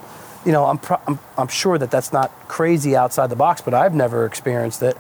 [0.45, 3.75] you know, I'm, pro- I'm I'm sure that that's not crazy outside the box, but
[3.75, 4.97] I've never experienced it.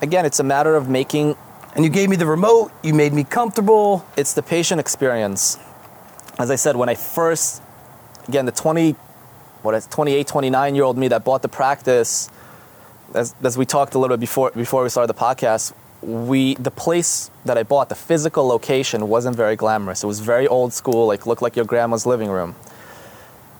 [0.00, 1.36] Again, it's a matter of making
[1.74, 2.72] And you gave me the remote.
[2.82, 4.04] You made me comfortable.
[4.16, 5.58] it's the patient experience.
[6.38, 7.62] As I said, when I first,
[8.28, 8.92] again, the 20,
[9.62, 12.28] what is 28, 29 year old me that bought the practice,
[13.14, 16.70] as, as we talked a little bit before, before we started the podcast, we, the
[16.70, 20.02] place that I bought, the physical location wasn't very glamorous.
[20.02, 22.56] It was very old school, like looked like your grandma's living room.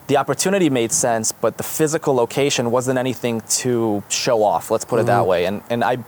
[0.08, 5.00] The opportunity made sense, but the physical location wasn't anything to show off, let's put
[5.00, 5.28] it that mm-hmm.
[5.28, 5.46] way.
[5.46, 5.98] And, and I,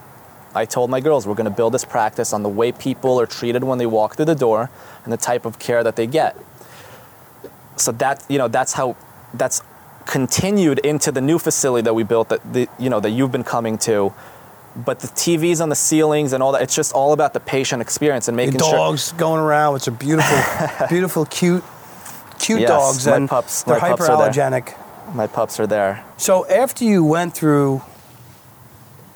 [0.54, 3.26] I told my girls, we're going to build this practice on the way people are
[3.26, 4.70] treated when they walk through the door
[5.04, 6.36] and the type of care that they get.
[7.76, 8.96] So that, you know, that's how,
[9.32, 9.62] that's
[10.06, 13.44] continued into the new facility that we built that, the, you know, that you've been
[13.44, 14.12] coming to.
[14.76, 17.80] But the TVs on the ceilings and all that, it's just all about the patient
[17.80, 18.72] experience and making sure.
[18.72, 21.62] dogs going around, which are beautiful, beautiful, cute,
[22.46, 24.02] cute Yes, dogs, my and pups- they're my pups
[25.14, 26.04] My pups are there.
[26.16, 27.82] So after you went through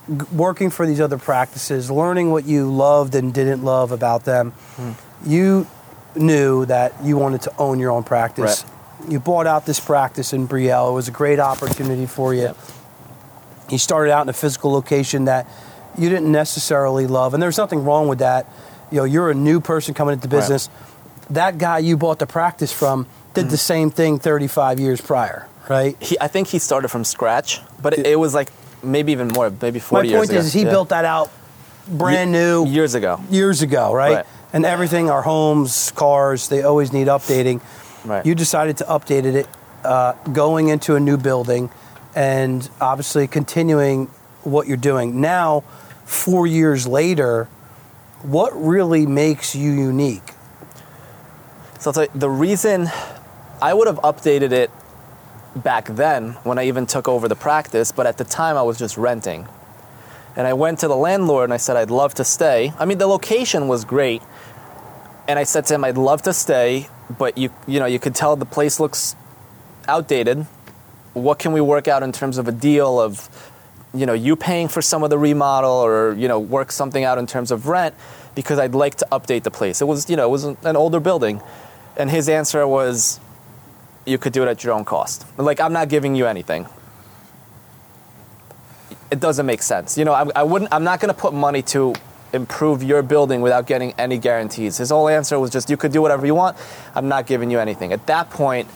[0.09, 4.53] g- working for these other practices, learning what you loved and didn't love about them,
[4.77, 4.91] Hmm.
[5.25, 5.67] you
[6.15, 8.65] knew that you wanted to own your own practice.
[9.09, 10.91] You bought out this practice in Brielle.
[10.91, 12.43] It was a great opportunity for you.
[12.43, 12.57] Yep.
[13.71, 15.47] You started out in a physical location that
[15.97, 18.47] you didn't necessarily love, and there's nothing wrong with that.
[18.91, 20.41] You know, you're a new person coming into Right.
[20.41, 20.69] business.
[21.31, 23.51] That guy you bought the practice from did Hmm.
[23.51, 25.97] the same thing 35 years prior, right?
[26.01, 28.51] He, I think he started from scratch, but it, it was like
[28.83, 30.39] maybe even more, maybe 40 My years point ago.
[30.41, 30.71] is, he Yeah.
[30.71, 31.31] built that out
[31.89, 33.21] brand new years ago.
[33.31, 34.17] years ago, right?
[34.17, 34.27] Right.
[34.53, 37.61] And everything, our homes, cars, they always need updating.
[38.05, 38.25] Right.
[38.25, 39.47] You decided to update it,
[39.85, 41.71] uh, going into a new building,
[42.15, 44.07] and obviously continuing
[44.45, 45.65] what you're doing now.
[46.07, 47.49] Four years later,
[48.23, 50.33] what really makes you unique?
[51.79, 52.91] So you, the reason
[53.61, 54.71] I would have updated it
[55.57, 58.79] back then when I even took over the practice, but at the time I was
[58.79, 59.49] just renting.
[60.37, 62.73] And I went to the landlord and I said I'd love to stay.
[62.79, 64.23] I mean, the location was great.
[65.27, 68.15] And I said to him I'd love to stay, but you you know, you could
[68.15, 69.17] tell the place looks
[69.89, 70.47] outdated.
[71.15, 73.29] What can we work out in terms of a deal of
[73.95, 77.19] you know, you paying for some of the remodel or, you know, work something out
[77.19, 77.95] in terms of rent
[78.35, 79.81] because I'd like to update the place.
[79.81, 81.41] It was, you know, it was an older building.
[81.97, 83.19] And his answer was,
[84.09, 85.27] you could do it at your own cost.
[85.37, 86.67] Like, I'm not giving you anything.
[89.11, 89.97] It doesn't make sense.
[89.97, 91.95] You know, I, I wouldn't, I'm not going to put money to
[92.33, 94.77] improve your building without getting any guarantees.
[94.77, 96.57] His whole answer was just, you could do whatever you want.
[96.95, 97.93] I'm not giving you anything.
[97.93, 98.69] At that point,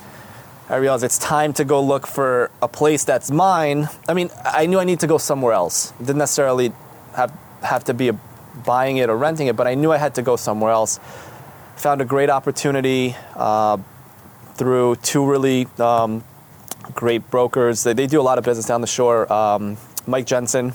[0.71, 3.89] I realized it's time to go look for a place that's mine.
[4.09, 5.93] I mean, I knew I need to go somewhere else.
[5.99, 6.73] Didn't necessarily
[7.15, 7.31] have
[7.63, 8.19] have to be a,
[8.65, 10.99] buying it or renting it, but I knew I had to go somewhere else.
[11.77, 13.77] Found a great opportunity uh,
[14.63, 16.23] through two really um,
[16.95, 17.83] great brokers.
[17.83, 19.31] They, they do a lot of business down the shore.
[19.33, 20.73] Um, Mike Jensen.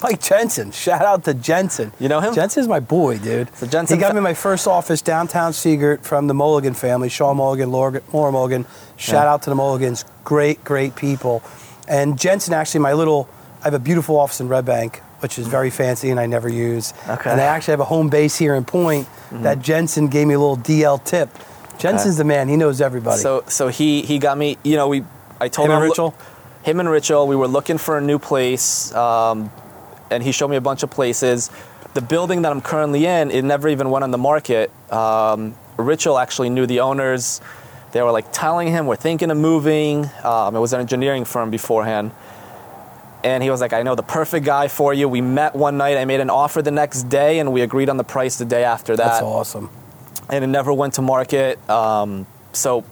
[0.00, 0.70] Mike Jensen.
[0.70, 1.90] Shout out to Jensen.
[1.98, 2.32] You know him?
[2.32, 3.48] Jensen's my boy, dude.
[3.56, 6.74] So Jensen he got fa- me my first office downtown Sea Girt from the Mulligan
[6.74, 8.66] family, Sean Mulligan, Laura, Laura Mulligan.
[8.96, 9.32] Shout Yeah.
[9.32, 10.04] out to the Mulligans.
[10.22, 11.42] Great, great people.
[11.88, 13.28] And Jensen, actually, my little,
[13.62, 16.48] I have a beautiful office in Red Bank, which is very fancy and I never
[16.48, 16.94] use.
[17.08, 17.30] Okay.
[17.30, 20.38] And I actually have a home base here in Point that Jensen gave me a
[20.38, 21.30] little DL tip.
[21.78, 22.48] Jensen's the man.
[22.48, 23.20] He knows everybody.
[23.20, 24.58] So so he he got me.
[24.62, 25.04] You know, we
[25.40, 26.14] I told Him him and I'm loo- Richel?
[26.62, 27.26] him and Richel.
[27.26, 29.50] We were looking for a new place, um,
[30.10, 31.50] and he showed me a bunch of places.
[31.94, 34.70] The building that I'm currently in, it never even went on the market.
[34.92, 35.54] Um,
[36.18, 37.40] actually knew the owners.
[37.92, 41.50] They were like telling him, "We're thinking of moving." Um, it was an engineering firm
[41.50, 42.10] beforehand,
[43.22, 45.96] and he was like, "I know the perfect guy for you." We met one night.
[45.96, 48.64] I made an offer the next day, and we agreed on the price the day
[48.64, 49.04] after that.
[49.04, 49.70] That's awesome.
[50.30, 51.58] And it never went to market.
[51.68, 52.84] Um, so,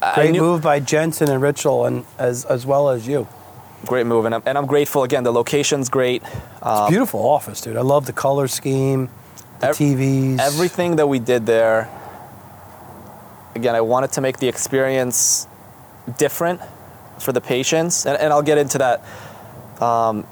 [0.00, 3.26] I Great knew, move by Jensen and Richel, and as as well as you.
[3.86, 5.24] great move, and I'm, and I'm grateful again.
[5.24, 6.22] The location's great.
[6.22, 7.76] It's Um, a beautiful office, dude.
[7.76, 9.08] I love the color scheme,
[9.60, 10.38] the Ev- TVs.
[10.40, 11.88] everything that we did there
[13.56, 15.48] again i wanted to make the experience
[16.16, 16.60] different
[17.18, 19.02] for the patients and, and i'll get into that
[19.82, 20.24] um,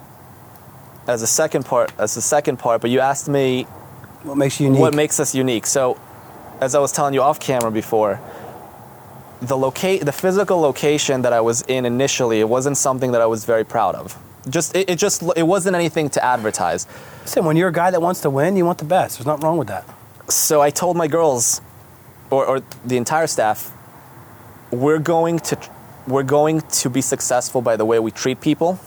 [1.09, 3.64] as a second part as the second part but you asked me
[4.22, 4.80] What makes you unique?
[4.80, 5.98] what makes us unique so
[6.61, 8.21] as i was telling you off camera before
[9.42, 13.27] the locate the physical location that i was in initially it wasn't something that i
[13.27, 16.87] was very proud of just it, it just it wasn't anything to advertise
[17.27, 19.19] Listen, when you're a guy that wants to win, you want the best.
[19.19, 19.85] There's nothing wrong with that.
[20.29, 21.61] so I told my girls,
[22.31, 23.73] or, or the entire staff,
[24.71, 25.59] we're going to
[26.07, 28.79] we're going to be successful by the way we treat people,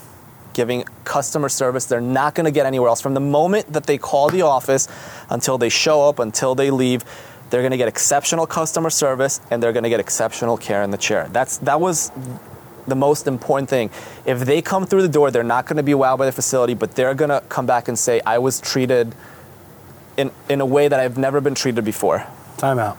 [0.53, 1.83] giving customer service.
[1.83, 3.01] They're not going to get anywhere else.
[3.01, 4.87] From the moment that they call the office
[5.29, 7.03] until they show up, until they leave,
[7.49, 10.91] they're going to get exceptional customer service and they're going to get exceptional care in
[10.91, 11.27] the chair.
[11.31, 12.11] That's that was
[12.87, 13.89] the most important thing.
[14.25, 16.73] If they come through the door, they're not going to be wowed by the facility,
[16.73, 19.15] but they're going to come back and say, "I was treated."
[20.17, 22.25] In, in a way that I've never been treated before.
[22.57, 22.97] Timeout.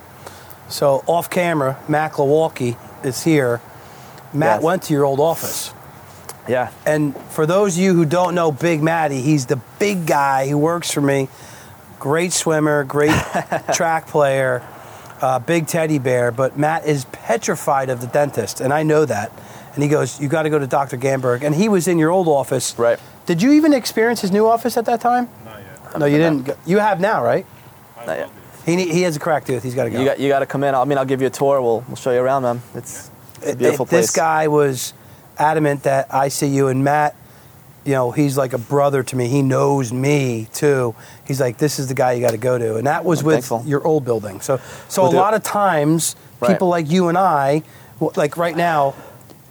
[0.70, 3.60] So off camera, Mac Lewalki is here.
[4.32, 4.62] Matt Yes.
[4.62, 5.74] went to your old office.
[6.48, 6.70] Yeah.
[6.86, 10.56] And for those of you who don't know Big Matty, he's the big guy who
[10.56, 11.28] works for me.
[12.00, 13.12] Great swimmer, great
[13.74, 14.62] track player,
[15.20, 16.32] uh, big teddy bear.
[16.32, 19.30] But Matt is petrified of the dentist, and I know that.
[19.74, 20.96] And he goes, "You got to go to Dr.
[20.96, 22.76] Gamburg." And he was in your old office.
[22.78, 22.98] Right.
[23.26, 25.28] Did you even experience his new office at that time?
[25.44, 25.98] Not yet.
[25.98, 26.44] No, you didn't.
[26.46, 27.44] go- You have now, right?
[27.98, 28.26] I Not yet.
[28.28, 28.34] will.
[28.64, 29.62] He ne- he has a cracked tooth.
[29.62, 29.98] He's got to go.
[30.00, 30.74] You got you got to come in.
[30.74, 31.60] I mean, I'll give you a tour.
[31.60, 32.62] We'll we'll show you around, man.
[32.74, 33.10] It's,
[33.42, 34.06] it's a beautiful It- place.
[34.06, 34.94] This guy was
[35.38, 37.14] adamant that I see you and Matt.
[37.84, 39.28] You know, he's like a brother to me.
[39.28, 40.94] He knows me too.
[41.26, 43.26] He's like, this is the guy you got to go to, and that was I'm
[43.26, 43.62] with thankful.
[43.66, 44.40] your old building.
[44.42, 45.38] So, so We'll a lot it.
[45.38, 46.52] of times, Right.
[46.52, 47.62] people like you and I,
[48.16, 48.94] like right now,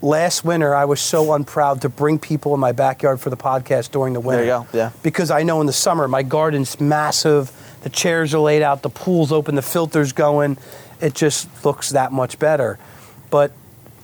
[0.02, 3.92] last winter, I was so unproud to bring people in my backyard for the podcast
[3.92, 4.46] during the winter.
[4.46, 4.92] There you go, yeah.
[5.04, 8.90] Because I know in the summer my garden's massive, the chairs are laid out, the
[8.90, 10.58] pool's open, the filter's going.
[11.02, 12.78] It just looks that much better.
[13.30, 13.52] But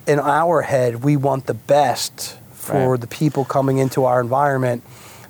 [0.07, 3.01] in our head, we want the best for Right.
[3.01, 4.83] the people coming into our environment.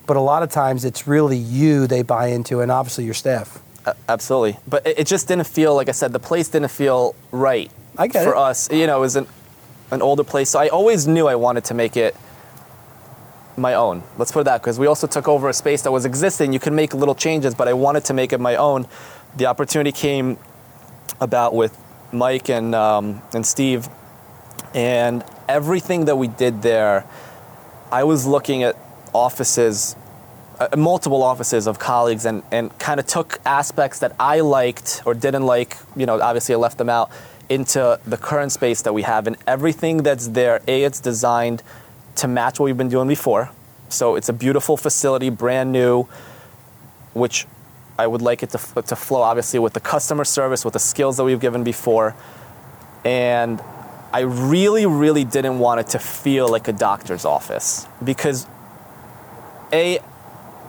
[0.08, 3.60] But a lot of times it's really you they buy into, and obviously your staff.
[3.86, 6.12] A- absolutely, but it, it just didn't feel like I said.
[6.14, 8.38] The place didn't feel right I get for it.
[8.38, 8.72] us.
[8.72, 9.28] You know, it was an
[9.92, 12.16] an older place, so I always knew I wanted to make it
[13.58, 14.04] my own.
[14.18, 16.54] Let's put it that because we also took over a space that was existing.
[16.54, 18.88] You can make little changes, but I wanted to make it my own.
[19.38, 20.38] The opportunity came
[21.22, 21.76] about with
[22.12, 23.88] Mike and um, and Steve,
[24.74, 27.06] and everything that we did there.
[27.92, 28.76] I was looking at
[29.14, 29.96] offices,
[30.60, 35.14] uh, multiple offices of colleagues, and, and kind of took aspects that I liked or
[35.14, 35.78] didn't like.
[35.96, 37.12] You know, obviously I left them out
[37.48, 40.62] into the current space that we have, and everything that's there.
[40.68, 41.62] A, it's designed
[42.16, 43.52] to match what we've been doing before.
[43.90, 46.08] So it's a beautiful facility, brand new,
[47.14, 47.46] which
[47.98, 51.18] I would like it to, to flow obviously with the customer service, with the skills
[51.18, 52.16] that we've given before.
[53.04, 53.62] And
[54.18, 58.48] I really, really didn't want it to feel like a doctor's office because,
[59.74, 60.00] A,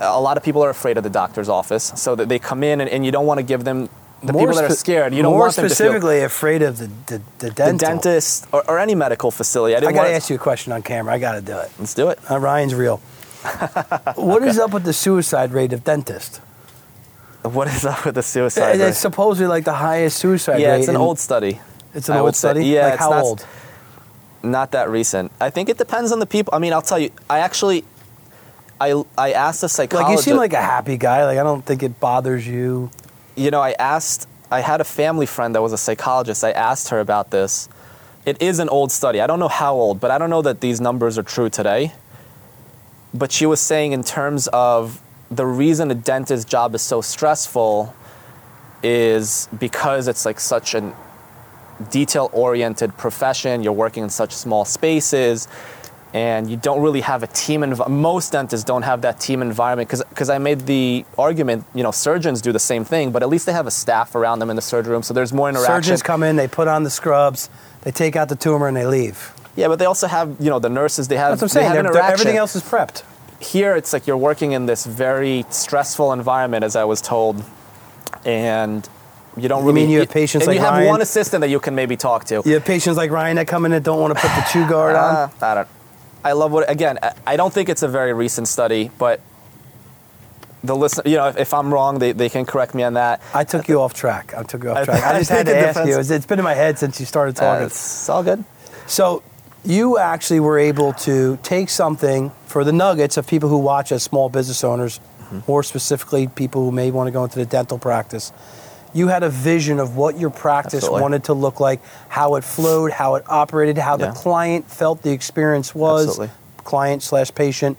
[0.01, 1.93] a lot of people are afraid of the doctor's office.
[1.97, 3.89] So that they come in and, and you don't want to give them,
[4.23, 6.89] the More people that are scared, you don't more want them specifically afraid of the
[7.11, 9.75] the, the The dentist or, or any medical facility.
[9.77, 11.15] I I got to ask you a question on camera.
[11.15, 11.71] I got to do it.
[11.79, 12.19] Let's do it.
[12.31, 12.99] Uh, Ryan's real.
[14.17, 16.39] What is up with the suicide rate of dentists?
[17.43, 18.95] What is up with the suicide It's rate?
[18.95, 20.79] supposedly like the highest suicide Yeah, rate.
[20.81, 21.61] it's an in- old study.
[21.97, 22.49] It's an I old would say.
[22.51, 22.67] study.
[22.67, 23.47] Yeah, like it's how not- old?
[24.43, 25.33] Not that recent.
[25.41, 26.55] I think it depends on the people.
[26.55, 27.11] I mean, I'll tell you.
[27.29, 27.83] I actually,
[28.81, 30.11] I I asked a psychologist.
[30.11, 31.25] Like you seem like a happy guy.
[31.25, 32.91] Like I don't think it bothers you.
[33.35, 34.29] you know, I asked.
[34.49, 36.45] I had a family friend that was a psychologist.
[36.45, 37.69] I asked her about this.
[38.25, 39.21] It is an old study.
[39.21, 41.93] I don't know how old, but I don't know that these numbers are true today.
[43.13, 47.93] But she was saying, in terms of the reason a dentist's job is so stressful,
[48.83, 50.93] is because it's like such an
[51.91, 53.63] detail oriented profession.
[53.63, 55.49] You're working in such small spaces
[56.15, 59.91] and you don't really have a team env- most dentists don't have that team environment
[59.91, 63.45] because I made the argument, you know, surgeons do the same thing, but at least
[63.45, 65.75] they have a staff around them in the surgery room, so there's more interaction.
[65.83, 67.51] Surgeons come in, they put on the scrubs,
[67.83, 69.33] they take out the tumor, and they leave.
[69.57, 71.09] yeah, but they also have, you know, the nurses.
[71.09, 71.33] They have.
[71.39, 71.73] That's what I'm saying.
[71.75, 73.03] They're- they're- everything else is prepped.
[73.41, 77.45] here it's like you're working in this very stressful environment as i was told
[78.25, 78.89] and
[79.37, 79.81] You don't You really.
[79.83, 80.89] mean you have patients and like you have Ryan?
[80.89, 82.43] one assistant that you can maybe talk to.
[82.45, 84.67] You have patients like Ryan that come in that don't want to put the chew
[84.69, 85.15] guard on.
[85.15, 85.69] Uh, I don't.
[86.25, 86.69] I love what.
[86.71, 89.21] Again, I- don't think it's a very recent study, but
[90.65, 91.05] the listen.
[91.07, 93.21] You know, if, if I'm wrong, they, they can correct me on that.
[93.35, 94.35] I took you off track.
[94.37, 95.05] I took you off track.
[95.05, 95.99] I just had to ask you.
[96.01, 97.67] It's- been in my head since you started Uh, talking.
[97.67, 98.43] it's all good.
[98.87, 99.23] So
[99.65, 104.03] you actually were able to take something for the nuggets of people who watch as
[104.03, 105.41] small business owners, Mm-hmm.
[105.49, 108.33] more specifically people who may want to go into the dental practice.
[108.97, 111.03] You had a vision of what your practice Absolutely.
[111.03, 114.07] wanted to look like, how it flowed, how it operated, how Yeah.
[114.07, 116.35] the client felt the experience was, Absolutely.
[116.65, 117.79] client slash patient,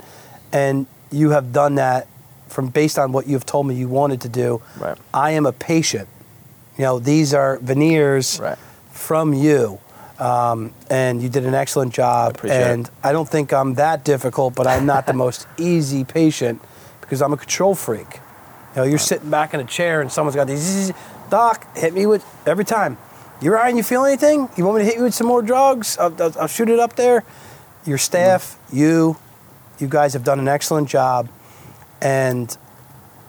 [0.54, 2.06] and you have done that
[2.48, 4.62] from based on what you've told me you wanted to do.
[4.80, 4.98] Right.
[5.14, 6.08] I am a patient.
[6.78, 8.58] You know, these are veneers Right.
[8.92, 9.80] from you.
[10.20, 12.38] Um, and you did an excellent job.
[12.44, 12.50] it.
[12.52, 16.62] and I don't think I'm that difficult, but I'm not the most easy patient
[17.02, 18.20] because I'm a control freak.
[18.78, 20.94] You know, you're sitting back in a chair and someone's got these.
[21.32, 23.00] Doc, hit me with every time.
[23.42, 23.76] You Ryan?
[23.76, 24.50] You feel anything?
[24.56, 25.98] You want me to hit you with some more drugs?
[25.98, 27.24] I'll, I'll, I'll shoot it up there.
[27.88, 28.78] Your staff, mm-hmm.
[28.78, 29.18] you,
[29.80, 31.28] you guys have done an excellent job,
[32.04, 32.56] and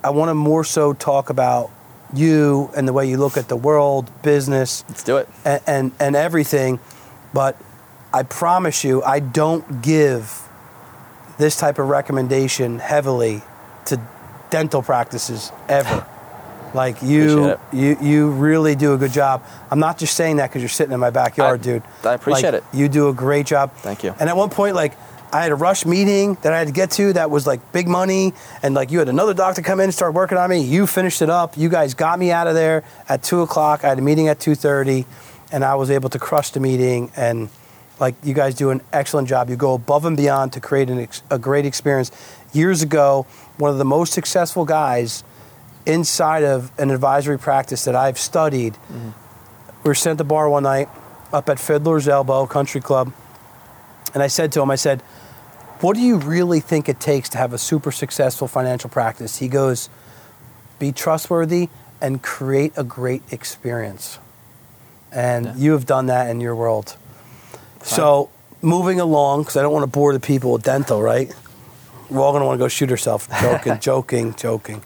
[0.04, 1.70] I want to more so talk about
[2.12, 5.30] you and the way you look at the world, business, Let's do it.
[5.46, 6.78] and, and, and everything.
[7.32, 7.56] But
[8.12, 10.42] I promise you, I don't give
[11.38, 13.40] this type of recommendation heavily
[13.86, 13.98] to
[14.50, 16.06] dental practices ever.
[16.74, 19.42] Like you, you, you really do a good job.
[19.70, 21.82] I'm not just saying that because you're sitting in my backyard, I- dude.
[22.04, 22.76] I appreciate Like, it.
[22.76, 23.72] You do a great job.
[23.76, 24.14] Thank you.
[24.20, 24.92] And at one point, like
[25.32, 27.88] I had a rush meeting that I had to get to that was like big
[27.88, 30.60] money, and like you had another doctor come in and start working on me.
[30.60, 31.56] You finished it up.
[31.56, 33.82] You guys got me out of there at two o'clock.
[33.82, 35.06] I had a meeting at two thirty,
[35.50, 37.10] and I was able to crush the meeting.
[37.16, 37.48] And
[37.98, 39.48] like you guys do an excellent job.
[39.48, 42.10] You go above and beyond to create an ex- a great experience.
[42.52, 43.26] Years ago,
[43.56, 45.24] one of the most successful guys
[45.86, 48.74] inside of an advisory practice that I've studied.
[48.74, 49.10] Mm-hmm.
[49.84, 50.88] We were sent to bar one night
[51.32, 53.12] up at Fiddler's Elbow Country Club.
[54.14, 55.00] And I said to him, I said,
[55.80, 59.38] What do you really think it takes to have a super successful financial practice?
[59.38, 59.88] He goes,
[60.78, 61.68] Be trustworthy
[62.00, 64.18] and create a great experience.
[65.12, 65.54] And Yeah.
[65.56, 66.96] you have done that in your world.
[67.82, 68.28] So,
[68.60, 71.32] moving along, because I don't want to bore the people with dental, right?
[72.10, 73.28] We're all going to want to go shoot ourselves.
[73.40, 74.82] Joking, joking, joking.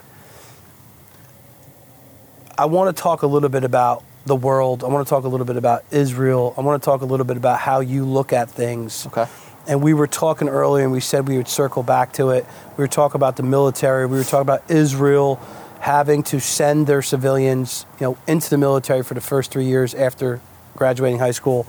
[2.59, 4.85] I want to talk a little bit about the world.
[4.85, 6.55] I want to talk a little bit about Israel.
[6.57, 9.07] I want to talk a little bit about how you look at things.
[9.07, 9.27] Okay.
[9.67, 12.45] And we were talking earlier, and we said we would circle back to it.
[12.77, 14.07] We were talking about the military.
[14.07, 15.41] We were talking about Israel
[15.81, 19.95] having to send their civilians, you know, into the military for the first three years
[19.95, 20.41] after
[20.77, 21.67] graduating high school.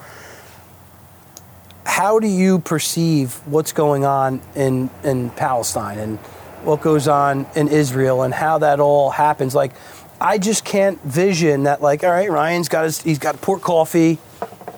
[1.86, 6.18] How do you perceive what's going on in in Palestine and
[6.64, 9.54] what goes on in Israel and how that all happens?
[9.54, 9.74] Like,
[10.22, 11.82] I just can't vision that.
[11.82, 14.20] Like, all right, Ryan's got his, he's got port coffee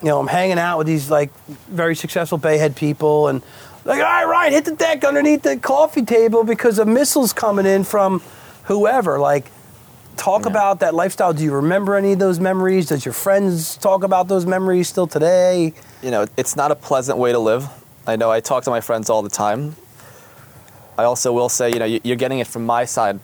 [0.02, 1.36] you know, I'm hanging out with these like
[1.68, 3.42] very successful Bay Head people, and
[3.86, 7.66] like, all right, Ryan, hit the deck underneath the coffee table because a missile's coming
[7.66, 8.22] in from
[8.66, 9.20] whoever.
[9.20, 9.52] Like,
[10.18, 10.50] talk Yeah.
[10.52, 11.34] about that lifestyle.
[11.34, 12.88] Do you remember any of those memories?
[12.88, 15.74] Does your friends talk about those memories still today?
[16.02, 17.68] you know, it's not a pleasant way to live.
[18.06, 19.76] I know I talk to my friends all the time.
[21.00, 23.20] I also will say, you know, you- you're getting it from my side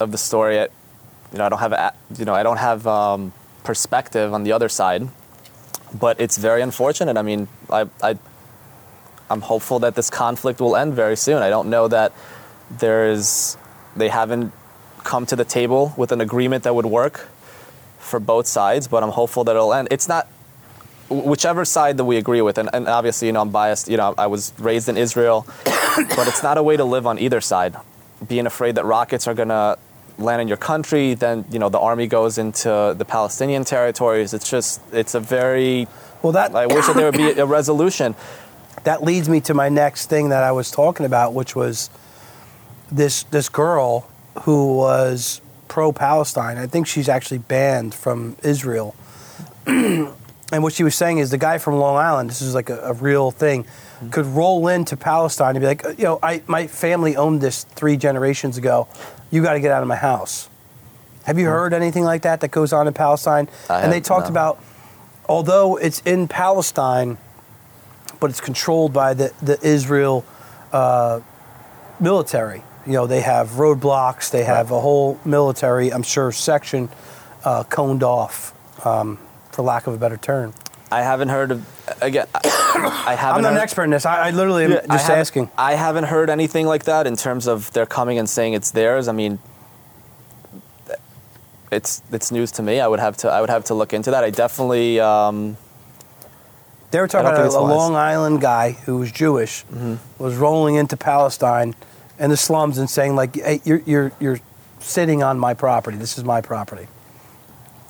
[0.00, 0.56] of the story.
[0.56, 3.32] You know, I don't have, a, you know, I don't have um,
[3.62, 5.08] perspective on the other side,
[5.92, 7.16] but it's very unfortunate.
[7.18, 8.16] I mean, I, I,
[9.30, 11.42] I'm hopeful that this conflict will end very soon.
[11.42, 12.12] I don't know that
[12.70, 13.56] there is,
[13.96, 14.52] they haven't
[15.04, 17.28] come to the table with an agreement that would work
[17.98, 19.88] for both sides, but I'm hopeful that it'll end.
[19.90, 20.28] It's not
[21.08, 23.88] whichever side that we agree with, and, and obviously, you know, I'm biased.
[23.88, 27.18] You know, I was raised in Israel, but it's not a way to live on
[27.18, 27.76] either side.
[28.26, 29.76] Being afraid that rockets are gonna
[30.18, 34.34] land in your country, then you know the army goes into the Palestinian territories.
[34.34, 35.88] It's just, it's a very.
[36.22, 38.14] Well, that I wish that there would be a resolution.
[38.84, 41.90] that leads me to my next thing that I was talking about, which was
[42.90, 44.08] this this girl
[44.42, 46.58] who was pro Palestine.
[46.58, 48.94] I think she's actually banned from Israel.
[49.66, 50.12] and
[50.50, 52.92] what she was saying is the guy from Long Island, this is like a, a
[52.92, 53.66] real thing,
[54.10, 57.96] could roll into Palestine and be like, you know, I my family owned this three
[57.96, 58.88] generations ago.
[59.30, 60.48] You got to get out of my house.
[61.24, 63.48] Have you heard anything like that that goes on in Palestine?
[63.70, 64.30] I and they talked no.
[64.30, 64.62] about,
[65.26, 67.16] although it's in Palestine,
[68.20, 70.24] but it's controlled by the, the Israel
[70.72, 71.20] uh,
[71.98, 72.62] military.
[72.86, 76.88] You know, they have roadblocks, they have a whole military, I'm sure, section
[77.44, 78.52] uh, coned off,
[78.86, 79.18] um,
[79.52, 80.52] for lack of a better term.
[80.92, 81.66] I haven't heard of
[82.02, 82.26] again.
[82.34, 82.40] I,
[83.06, 83.36] I haven't.
[83.38, 84.04] I'm not an expert in this.
[84.06, 85.50] I, I literally am Yeah, just haven't- asking.
[85.58, 89.08] I haven't heard anything like that in terms of they're coming and saying it's theirs.
[89.08, 89.38] I mean,
[91.72, 92.80] it's it's news to me.
[92.80, 94.22] I would have to I would have to look into that.
[94.24, 95.56] I definitely um,
[96.90, 97.60] They were talking about a, a.
[97.60, 99.64] Long Island guy who was Jewish
[100.18, 101.74] was rolling into Palestine
[102.18, 104.40] in the slums and saying like, "Hey, you're you're you're
[104.80, 105.96] sitting on my property.
[105.96, 106.88] This is my property."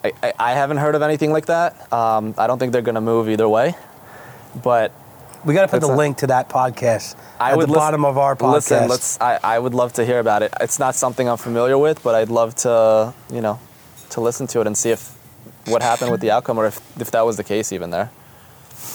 [0.05, 1.91] I, I, I haven't heard of anything like that.
[1.93, 3.75] Um, I don't think they're going to move either way.
[4.62, 4.93] But
[5.47, 7.81] We got to put the not- link to that podcast I at would the listen-
[7.81, 8.53] bottom of our podcast.
[8.53, 9.20] Listen, let's.
[9.20, 10.53] I, I would love to hear about it.
[10.61, 13.59] It's not something I'm familiar with, but I'd love to, you know,
[14.11, 15.12] to listen to it and see if
[15.66, 18.11] what happened with the outcome, or if if that was the case even there.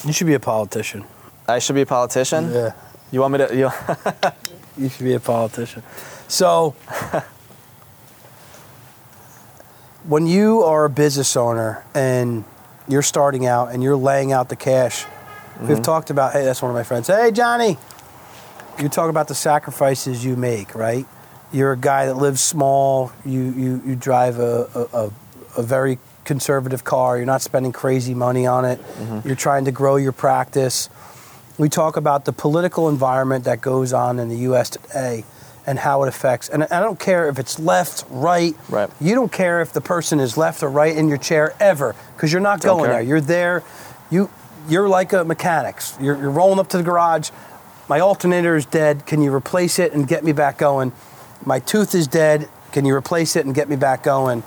[0.06, 1.04] you should be a politician.
[1.48, 2.52] I should be a politician.
[2.54, 2.74] Yeah,
[3.12, 3.56] You want me to?
[3.56, 3.70] You,
[4.80, 5.84] you should be a politician.
[6.28, 6.72] So,
[10.08, 12.46] when you are a business owner and
[12.88, 15.06] you're starting out and you're laying out the cash,
[15.60, 15.82] we've mm-hmm.
[15.82, 16.34] talked about.
[16.34, 17.08] Hey, that's one of my friends.
[17.08, 17.78] Hey, Johnny.
[18.80, 21.06] You talk about the sacrifices you make, right?
[21.52, 23.12] You're a guy that lives small.
[23.26, 25.12] You you you drive a a, a,
[25.58, 27.18] a very conservative car.
[27.18, 28.80] You're not spending crazy money on it.
[28.80, 29.28] Mm-hmm.
[29.28, 30.88] You're trying to grow your practice.
[31.60, 34.72] We talk about the political environment that goes on in the U.S.
[34.72, 35.26] today
[35.68, 36.48] and how it affects.
[36.50, 38.56] And I don't care if it's left, right.
[38.70, 38.90] Right.
[39.00, 42.32] You don't care if the person is left or right in your chair ever, because
[42.32, 43.00] you're not Don't going care.
[43.00, 43.04] there.
[43.04, 43.64] You're there.
[44.10, 44.30] You
[44.68, 45.98] you're like a mechanics.
[46.00, 47.30] You're, you're rolling up to the garage.
[47.90, 49.06] My alternator is dead.
[49.06, 50.92] Can you replace it and get me back going?
[51.46, 52.48] My tooth is dead.
[52.72, 54.44] Can you replace it and get me back going?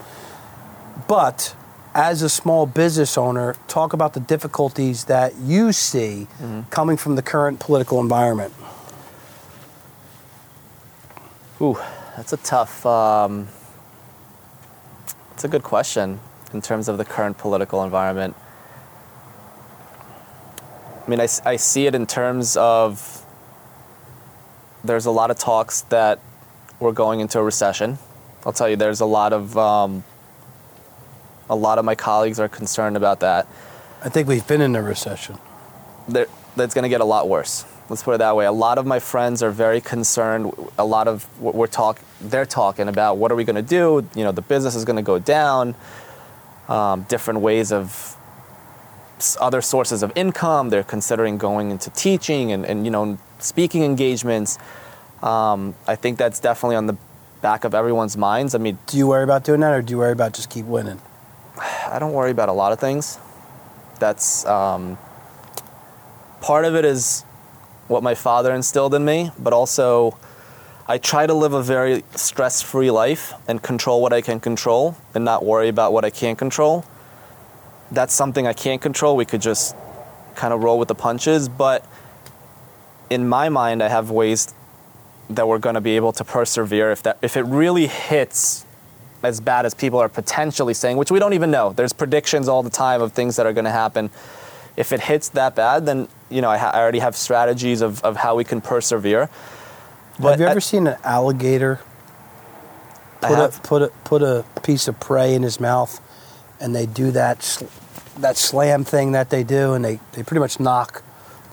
[1.08, 1.54] But
[1.95, 6.26] as a small business owner, talk about the difficulties that you see
[6.70, 8.53] coming from the current political environment.
[11.61, 11.78] ooh,
[12.16, 12.84] that's a tough.
[12.84, 13.49] Um,
[15.32, 16.18] it's a good question
[16.53, 18.34] in terms of the current political environment.
[21.07, 23.24] I mean, I see it in terms of
[24.84, 26.20] there's a lot of talks that
[26.80, 27.99] we're going into a recession.
[28.45, 30.05] I'll tell you, there's a lot of um,
[31.53, 33.46] a lot of my colleagues are concerned about that.
[34.03, 35.38] I think we've been in a recession.
[36.09, 37.64] that that's going to get a lot worse.
[37.88, 38.46] Let's put it that way.
[38.46, 40.53] A lot of my friends are very concerned.
[40.78, 44.07] A lot of what we're talk, they're talking about what are we going to do?
[44.14, 45.74] You know, the business is going to go down.
[46.68, 48.16] Um, different ways of
[49.40, 50.70] other sources of income.
[50.70, 54.59] They're considering going into teaching and, and you know speaking engagements.
[55.22, 56.96] Um, I think that's definitely on the
[57.40, 58.55] back of everyone's minds.
[58.55, 60.66] I mean, Do you worry about doing that, or do you worry about just keep
[60.66, 61.00] winning?
[61.93, 63.18] I don't worry about a lot of things.
[63.99, 64.97] That's um,
[66.40, 67.20] part of it is
[67.86, 70.16] what my father instilled in me, but also
[70.88, 74.97] I try to live a very stress free life and control what I can control
[75.14, 76.86] and not worry about what I can't control.
[77.90, 79.14] That's something I can't control.
[79.14, 79.76] We could just
[80.34, 81.86] kind of roll with the punches, but
[83.11, 84.55] in my mind, I have ways
[85.28, 88.64] that we're going to be able to persevere if that if it really hits
[89.23, 91.73] as bad as people are potentially saying, which we don't even know.
[91.73, 94.11] There's predictions all the time of things that are going to happen.
[94.77, 98.03] If it hits that bad, then you know I, ha- I already have strategies of,
[98.03, 99.29] of how we can persevere.
[100.20, 101.81] have you I- ever seen an alligator
[103.20, 106.01] put a, put a put a piece of prey in his mouth,
[106.61, 107.66] and they do that sl-
[108.18, 111.03] that slam thing that they do, and they, they pretty much knock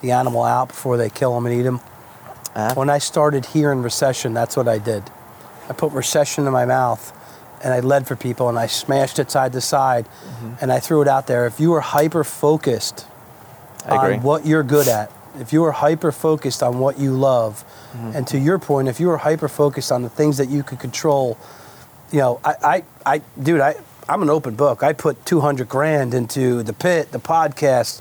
[0.00, 1.80] the animal out before they kill him and eat him.
[2.54, 2.76] Have.
[2.76, 5.04] When I started here in recession, that's what I did.
[5.68, 7.12] I put recession in my mouth
[7.62, 10.52] and I led for people and I smashed it side to side Mm-hmm.
[10.62, 11.46] and I threw it out there.
[11.46, 13.06] If you were hyper focused
[13.86, 18.12] on what you're good at, if you were hyper focused on what you love, Mm-hmm.
[18.16, 20.78] and to your point, if you were hyper focused on the things that you could
[20.78, 21.36] control,
[22.12, 22.54] you know, I,
[23.04, 23.74] I, I dude, I,
[24.08, 24.82] I'm an open book.
[24.84, 28.00] I put 200 grand into the pit, the podcast,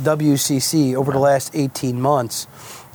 [0.00, 2.46] WCC over the last 18 months.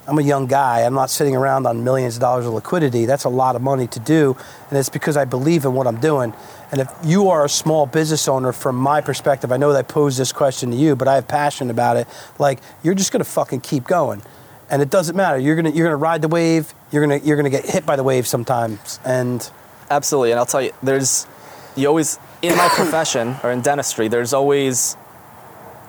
[0.07, 0.81] I'm a young guy.
[0.81, 3.05] I'm not sitting around on millions of dollars of liquidity.
[3.05, 4.35] That's a lot of money to do,
[4.69, 6.33] and it's because I believe in what I'm doing.
[6.71, 9.83] And if you are a small business owner, from my perspective, I know that I
[9.83, 12.07] posed this question to you, but I have passion about it.
[12.39, 14.21] Like you're just gonna fucking keep going,
[14.69, 15.37] and it doesn't matter.
[15.37, 16.73] You're gonna you're gonna ride the wave.
[16.91, 19.49] You're gonna you're gonna get hit by the wave sometimes, and
[19.89, 21.27] Absolutely, and I'll tell you, there's
[21.75, 24.97] you always in my profession or in dentistry, there's always,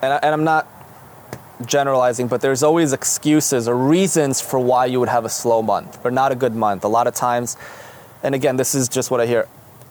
[0.03, 0.69] and, I, and I'm not
[1.65, 6.05] generalizing, but there's always excuses or reasons for why you would have a slow month
[6.05, 6.85] or not a good month.
[6.85, 7.57] A lot of times,
[8.23, 9.47] and again, this is just what I hear.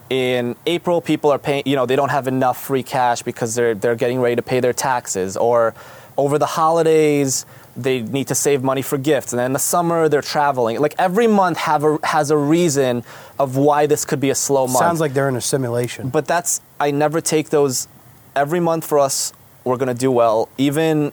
[0.09, 3.74] In April, people are paying, you know, they don't have enough free cash because they're
[3.74, 5.74] they're getting ready to pay their taxes, or
[6.18, 7.45] over the holidays
[7.76, 10.80] they need to save money for gifts, and then in the summer they're traveling.
[10.80, 13.03] Like every month have a, has a reason
[13.39, 14.78] of why this could be a slow month.
[14.78, 16.09] sounds like they're in a simulation.
[16.09, 17.88] But that's I never take those.
[18.36, 19.34] Every month for us,
[19.64, 20.49] we're gonna do well.
[20.57, 21.11] Even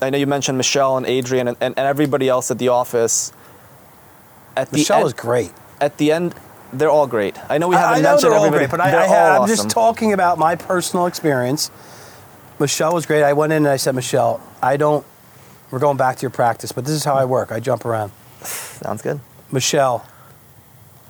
[0.00, 3.32] I know you mentioned Michelle and Adrian and, and, and everybody else at the office.
[4.56, 5.52] At the Michelle end, is great.
[5.80, 6.34] at the end
[6.72, 7.38] they're all great.
[7.50, 8.66] I know we haven't I, I know mentioned they're all everybody.
[8.66, 9.56] great, but I, they're I all have, I'm awesome.
[9.56, 11.70] just talking about my personal experience.
[12.58, 13.22] Michelle was great.
[13.22, 15.06] I went in and I said, Michelle, I don't.
[15.70, 17.52] We're going back to your practice, but this is how I work.
[17.52, 18.12] I jump around.
[18.40, 19.20] Sounds good.
[19.52, 20.06] Michelle,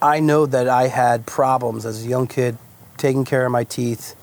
[0.02, 2.58] I know that I had problems as a young kid
[2.96, 4.14] taking care of my teeth,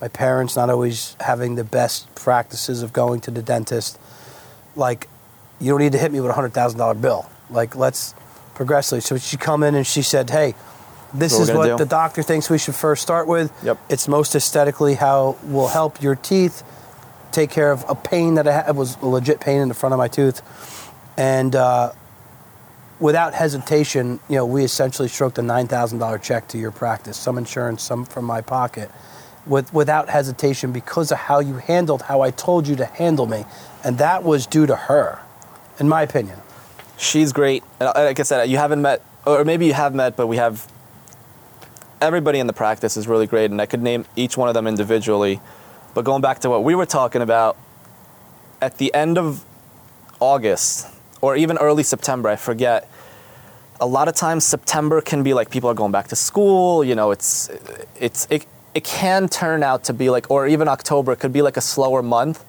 [0.00, 3.98] my parents not always having the best practices of going to the dentist.
[4.76, 5.08] Like,
[5.60, 7.28] you don't need to hit me with a $100,000 bill.
[7.50, 8.14] Like, let's
[8.54, 9.00] progressively.
[9.00, 10.54] So she come in and she said, hey,
[11.12, 11.76] this What is what do.
[11.76, 13.52] the doctor thinks we should first start with.
[13.62, 13.78] Yep.
[13.88, 16.62] It's most aesthetically how will help your teeth
[17.30, 18.68] take care of a pain that I had.
[18.70, 20.42] It was a legit pain in the front of my tooth.
[21.16, 21.92] And uh,
[22.98, 27.16] without hesitation, you know, we essentially stroked a nine thousand dollar check to your practice,
[27.16, 28.90] some insurance, some from my pocket,
[29.46, 33.44] with without hesitation because of how you handled how I told you to handle me,
[33.82, 35.18] and that was due to her,
[35.78, 36.38] in my opinion.
[36.96, 37.62] She's great.
[37.80, 40.70] And, Like I said, you haven't met, or maybe you have met, but we have.
[42.00, 44.66] Everybody in the practice is really great, and I could name each one of them
[44.66, 45.40] individually.
[45.94, 47.56] But going back to what we were talking about,
[48.60, 49.44] at the end of
[50.20, 50.88] August
[51.20, 52.88] or even early September, I forget.
[53.80, 56.84] A lot of times September can be like people are going back to school.
[56.84, 57.50] You know, it's
[57.98, 61.42] it's it, it can turn out to be like, or even October it could be
[61.42, 62.44] like a slower month.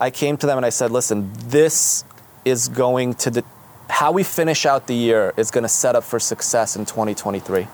[0.00, 2.04] I came to them and I said, listen, this
[2.44, 3.44] is going to the
[3.88, 7.68] how we finish out the year is going to set up for success in 2023.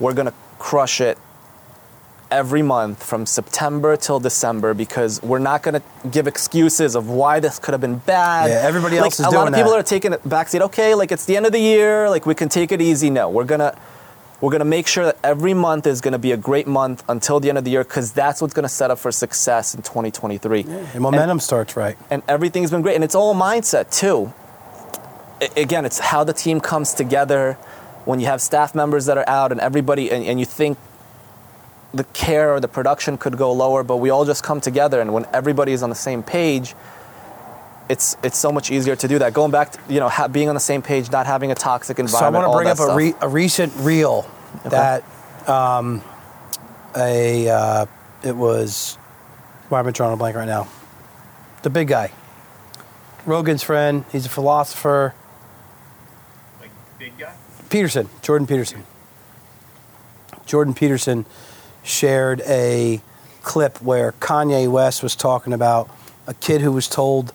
[0.00, 1.18] We're going to crush it
[2.30, 7.38] every month from September till December because we're not going to give excuses of why
[7.38, 8.50] this could have been bad.
[8.50, 9.78] Yeah, everybody like, else is a lot doing of people that.
[9.78, 10.60] are taking it backseat.
[10.62, 13.08] Okay, like it's the end of the year, like we can take it easy.
[13.08, 13.78] No, we're gonna
[14.44, 17.48] we're gonna make sure that every month is gonna be a great month until the
[17.48, 20.66] end of the year because that's what's gonna set up for success in 2023.
[20.68, 21.96] And momentum starts right.
[22.10, 22.94] and everything's been great.
[22.94, 24.34] And it's all mindset too.
[25.40, 27.54] I- again, it's how the team comes together
[28.04, 30.76] when you have staff members that are out and everybody, and, and you think
[31.94, 35.00] the care or the production could go lower, but we all just come together.
[35.00, 36.74] And when everybody is on the same page,
[37.88, 39.34] it's it's so much easier to do that.
[39.34, 41.98] Going back to you know ha- being on the same page, not having a toxic
[41.98, 42.34] environment.
[42.34, 44.28] So I want to bring up a, re- a recent reel
[44.64, 45.04] that
[45.48, 46.02] um,
[46.96, 47.86] a uh,
[48.22, 48.96] it was.
[49.68, 50.68] Why am I drawing a blank right now?
[51.62, 52.12] The big guy,
[53.26, 54.04] Rogan's friend.
[54.12, 55.14] He's a philosopher.
[56.60, 57.34] Like big guy?
[57.70, 58.84] Peterson, Jordan Peterson.
[60.46, 61.24] Jordan Peterson
[61.82, 63.00] shared a
[63.42, 65.88] clip where Kanye West was talking about
[66.26, 67.32] a kid who was told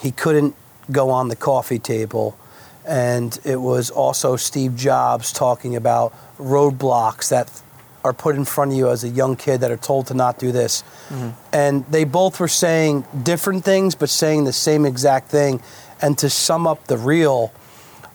[0.00, 0.54] he couldn't
[0.90, 2.38] go on the coffee table.
[2.86, 7.50] And it was also Steve Jobs talking about roadblocks that
[8.04, 10.38] are put in front of you as a young kid that are told to not
[10.38, 10.82] do this.
[11.08, 11.30] Mm-hmm.
[11.52, 15.60] And they both were saying different things, but saying the same exact thing.
[16.00, 17.52] And to sum up the real,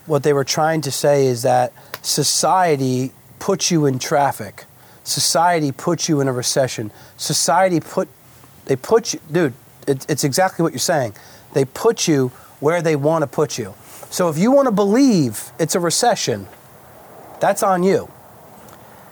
[0.06, 1.72] what they were trying to say is that
[2.02, 4.64] society puts you in traffic.
[5.04, 6.90] Society puts you in a recession.
[7.16, 8.08] Society put
[8.64, 9.52] they put you, dude.
[9.86, 11.14] It, it's exactly what you're saying.
[11.54, 12.28] They put you
[12.60, 13.74] where they want to put you.
[14.10, 16.46] So if you want to believe it's a recession,
[17.40, 18.10] that's on you.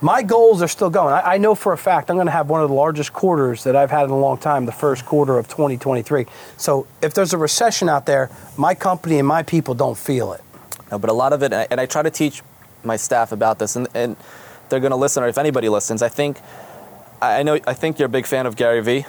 [0.00, 1.14] My goals are still going.
[1.14, 3.64] I, I know for a fact I'm going to have one of the largest quarters
[3.64, 6.26] that I've had in a long time, the first quarter of 2023.
[6.56, 10.40] So if there's a recession out there, my company and my people don't feel it.
[10.90, 12.42] No, but a lot of it, and I, try to teach
[12.84, 14.16] my staff about this, and, and
[14.68, 16.38] they're going to listen, or if anybody listens, I think,
[17.20, 19.06] I know, I think you're a big fan of Gary Vee,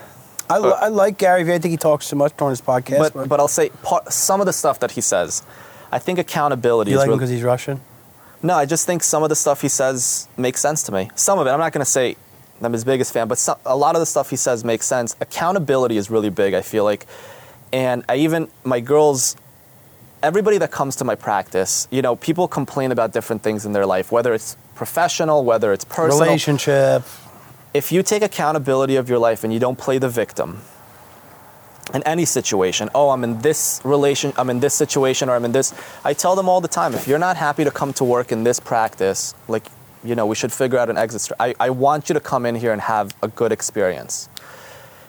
[0.54, 1.54] I, li- I like Gary Vee.
[1.54, 3.14] I think he talks too much during his podcast.
[3.14, 5.43] but, but I'll say part, some of the stuff that he says,
[5.91, 7.82] I think accountability you is like him really, because he's Russian?
[8.41, 11.10] no, I just think some of the stuff he says makes sense to me.
[11.16, 12.18] Some of it, I'm not going to say
[12.62, 15.16] I'm his biggest fan, but some, a lot of the stuff he says makes sense.
[15.22, 17.06] Accountability is really big, I feel like.
[17.72, 19.36] And I even, my girls,
[20.22, 23.86] everybody that comes to my practice, you know, people complain about different things in their
[23.86, 26.20] life, whether it's professional, whether it's personal.
[26.20, 27.04] Relationship.
[27.74, 30.62] If you take accountability of your life and you don't play the victim
[31.94, 35.52] in any situation oh i'm in this relation i'm in this situation or i'm in
[35.52, 35.74] this
[36.06, 38.44] i tell them all the time if you're not happy to come to work in
[38.44, 39.66] this practice like
[40.04, 42.56] you know we should figure out an exit I, I want you to come in
[42.56, 44.30] here and have a good experience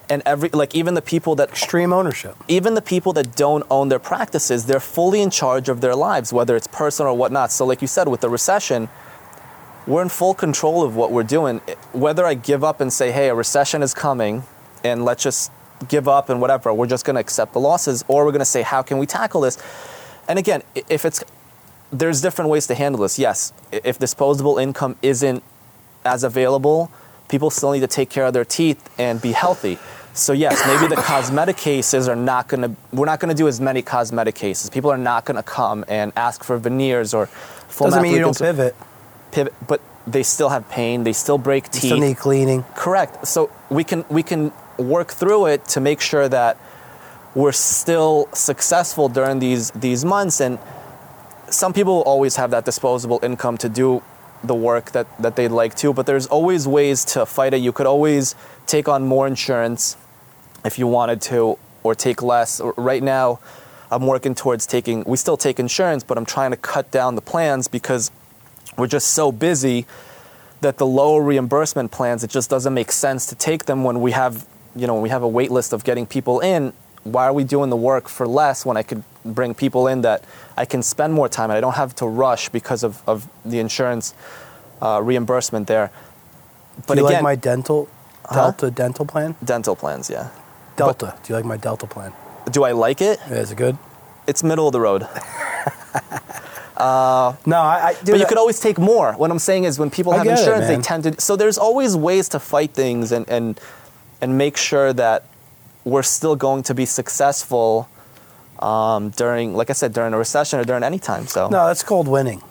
[0.08, 2.36] and every like even the people that Extreme ownership.
[2.48, 6.32] even the people that don't own their practices, they're fully in charge of their lives,
[6.32, 7.50] whether it's personal or whatnot.
[7.50, 8.88] So, like you said, with the recession,
[9.86, 11.60] we're in full control of what we're doing.
[11.92, 14.44] Whether I give up and say, hey, a recession is coming,
[14.82, 15.50] and let's just
[15.88, 18.44] give up and whatever, we're just going to accept the losses, or we're going to
[18.44, 19.62] say, how can we tackle this?
[20.28, 21.22] And again, if it's,
[21.92, 23.18] there's different ways to handle this.
[23.18, 25.42] Yes, if disposable income isn't
[26.04, 26.90] as available,
[27.28, 29.78] people still need to take care of their teeth and be healthy.
[30.14, 32.76] So yes, maybe the cosmetic cases are not going to.
[32.92, 34.70] We're not going to do as many cosmetic cases.
[34.70, 38.20] People are not going to come and ask for veneers or full Doesn't mean you
[38.20, 38.76] don't pivot.
[39.34, 39.80] Pivot, but
[40.14, 41.04] they still have pain.
[41.04, 41.90] They still break You teeth.
[41.90, 42.60] still need cleaning.
[42.84, 43.26] Correct.
[43.26, 46.56] So we can we can work through it to make sure that
[47.34, 50.40] we're still successful during these these months.
[50.40, 50.58] And
[51.50, 54.02] some people always have that disposable income to do
[54.42, 57.60] the work that, that they'd like to, but there's always ways to fight it.
[57.62, 58.34] You could always
[58.66, 59.96] take on more insurance
[60.64, 62.60] if you wanted to, or take less.
[62.76, 63.38] Right now,
[63.90, 65.02] I'm working towards taking.
[65.06, 68.10] We still take insurance, but I'm trying to cut down the plans because
[68.76, 69.86] we're just so busy
[70.60, 74.12] that the lower reimbursement plans it just doesn't make sense to take them when we
[74.12, 74.46] have
[74.76, 76.72] you know when we have a wait list of getting people in
[77.04, 80.24] why are we doing the work for less when i could bring people in that
[80.56, 83.58] i can spend more time and i don't have to rush because of, of the
[83.58, 84.14] insurance
[84.82, 85.90] uh, reimbursement there
[86.86, 87.88] but Do you again like my dental
[88.26, 88.36] Huh?
[88.52, 89.34] Delta dental plan?
[89.44, 90.30] dental plans yeah
[90.76, 91.14] Delta.
[91.22, 92.12] Do you like my Delta plan?
[92.50, 93.76] do i like it Yeah, is it good?
[94.26, 95.06] it's middle of the road
[97.46, 97.90] No, I.
[97.90, 99.12] I but you could always take more.
[99.12, 101.20] What I'm saying is, when people have get it, insurance, they tend to.
[101.20, 103.60] So there's always ways to fight things and and
[104.20, 105.24] and make sure that
[105.84, 107.88] we're still going to be successful
[108.58, 111.26] um, during, like I said, during a recession or during any time.
[111.26, 112.42] So No, that's called winning.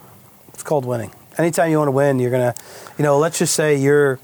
[0.54, 1.12] It's called winning.
[1.38, 2.54] Anytime you want to win, you're gonna,
[2.98, 4.20] you know, let's just say you're,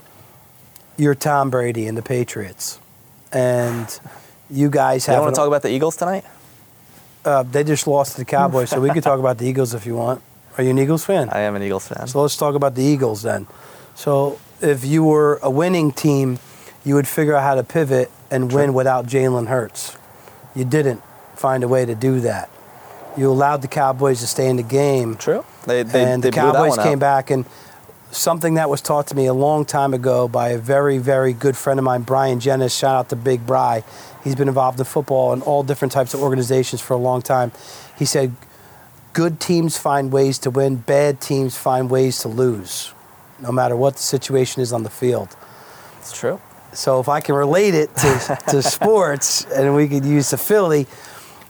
[0.96, 2.80] you're Tom Brady and the Patriots,
[3.32, 4.00] and
[4.50, 5.18] you guys you have.
[5.18, 6.24] don't want to talk about the Eagles tonight?
[7.26, 9.86] Uh, they just lost to the Cowboys, so we could talk about the Eagles if
[9.86, 10.22] you want.
[10.58, 11.30] Are you an Eagles fan?
[11.30, 12.08] I am an Eagles fan.
[12.08, 13.48] So let's talk about the Eagles then.
[13.96, 16.40] So if you were a winning team,
[16.84, 19.98] you would figure out how to pivot and win without Jalen Hurts.
[20.56, 21.02] You didn't
[21.36, 22.50] find a way to do that.
[23.18, 25.16] You allowed the Cowboys to stay in the game.
[25.16, 25.46] True.
[25.66, 27.00] They they, and the Cowboys came out.
[27.00, 27.46] back and
[28.12, 31.56] something that was taught to me a long time ago by a very, very good
[31.56, 32.76] friend of mine, Brian Jennis.
[32.76, 33.84] Shout out to Big Bry.
[34.24, 37.52] He's been involved in football and all different types of organizations for a long time.
[37.98, 38.36] He said,
[39.14, 40.78] "Good teams find ways to win.
[40.78, 42.94] Bad teams find ways to lose,
[43.40, 45.36] no matter what the situation is on the field."
[46.00, 46.40] It's true.
[46.74, 50.88] So if I can relate it to, to sports, and we could use the Philly,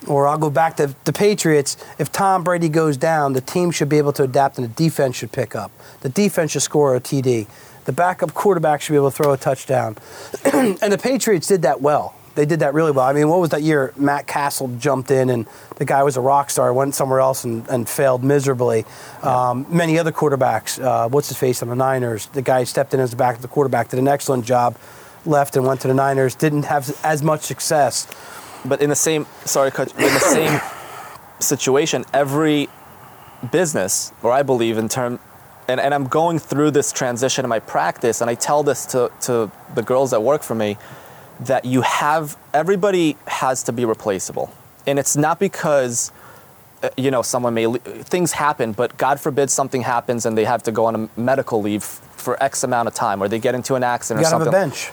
[0.08, 1.78] or I'll go back to the Patriots.
[1.98, 5.18] If Tom Brady goes down, the team should be able to adapt, and the defense
[5.18, 5.72] should pick up.
[6.02, 7.48] The defense should score a TD.
[7.86, 9.98] The backup quarterback should be able to throw a touchdown.
[10.54, 12.16] and the Patriots did that well.
[12.40, 13.06] They did that really well.
[13.06, 13.92] I mean, what was that year?
[13.98, 17.68] Matt Cassel jumped in, and the guy was a rock star, went somewhere else and,
[17.68, 18.86] and failed miserably.
[19.22, 22.28] Um, many other quarterbacks, uh, what's his face on the Niners?
[22.28, 24.78] The guy stepped in as the back of the quarterback, did an excellent job,
[25.26, 28.08] left and went to the Niners, didn't have as much success.
[28.64, 30.62] But in the same sorry, in the same
[31.42, 32.70] situation, every
[33.52, 35.20] business, or I believe in term,
[35.68, 39.12] and, and I'm going through this transition in my practice, and I tell this to,
[39.24, 40.78] to the girls that work for me,
[41.42, 44.52] that you have everybody has to be replaceable,
[44.86, 46.12] and it's not because
[46.84, 50.64] uh, you know someone may things happen, but God forbid something happens and they have
[50.64, 53.76] to go on a medical leave for X amount of time, or they get into
[53.76, 54.92] an accident You or to have a bench.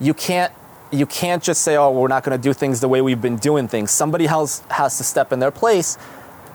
[0.00, 0.52] you can't
[0.90, 3.36] you can't just say oh we're not going to do things the way we've been
[3.36, 5.98] doing things somebody else has to step in their place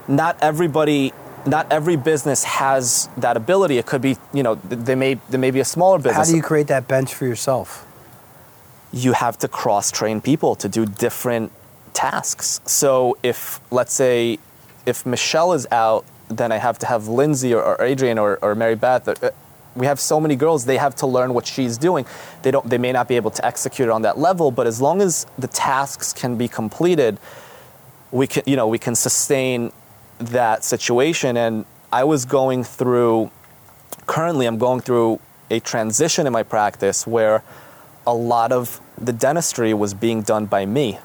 [0.08, 1.14] not everybody
[1.46, 5.40] not every business has that ability it could be you know th- they may there
[5.40, 6.16] may be a smaller business.
[6.16, 7.86] How do you create that bench for yourself?
[8.94, 11.52] You have to cross train people to do different
[11.94, 12.62] tasks.
[12.66, 14.38] So if let's say
[14.86, 18.56] if Michelle is out, then I have to have Lindsay or, or Adrian or, or
[18.56, 19.08] Mary Beth.
[19.08, 19.32] Uh,
[19.76, 22.06] we have so many girls; they have to learn what she's doing.
[22.44, 22.70] They don't.
[22.70, 25.26] They may not be able to execute it on that level, but as long as
[25.39, 27.18] the tasks can be completed,
[28.12, 28.44] we can.
[28.46, 29.72] You know, we can sustain
[30.20, 31.38] that situation.
[31.38, 33.32] And I was going through.
[34.06, 35.20] Currently, I'm going through
[35.50, 37.44] a transition in my practice where
[38.06, 40.99] a lot of the dentistry was being done by me.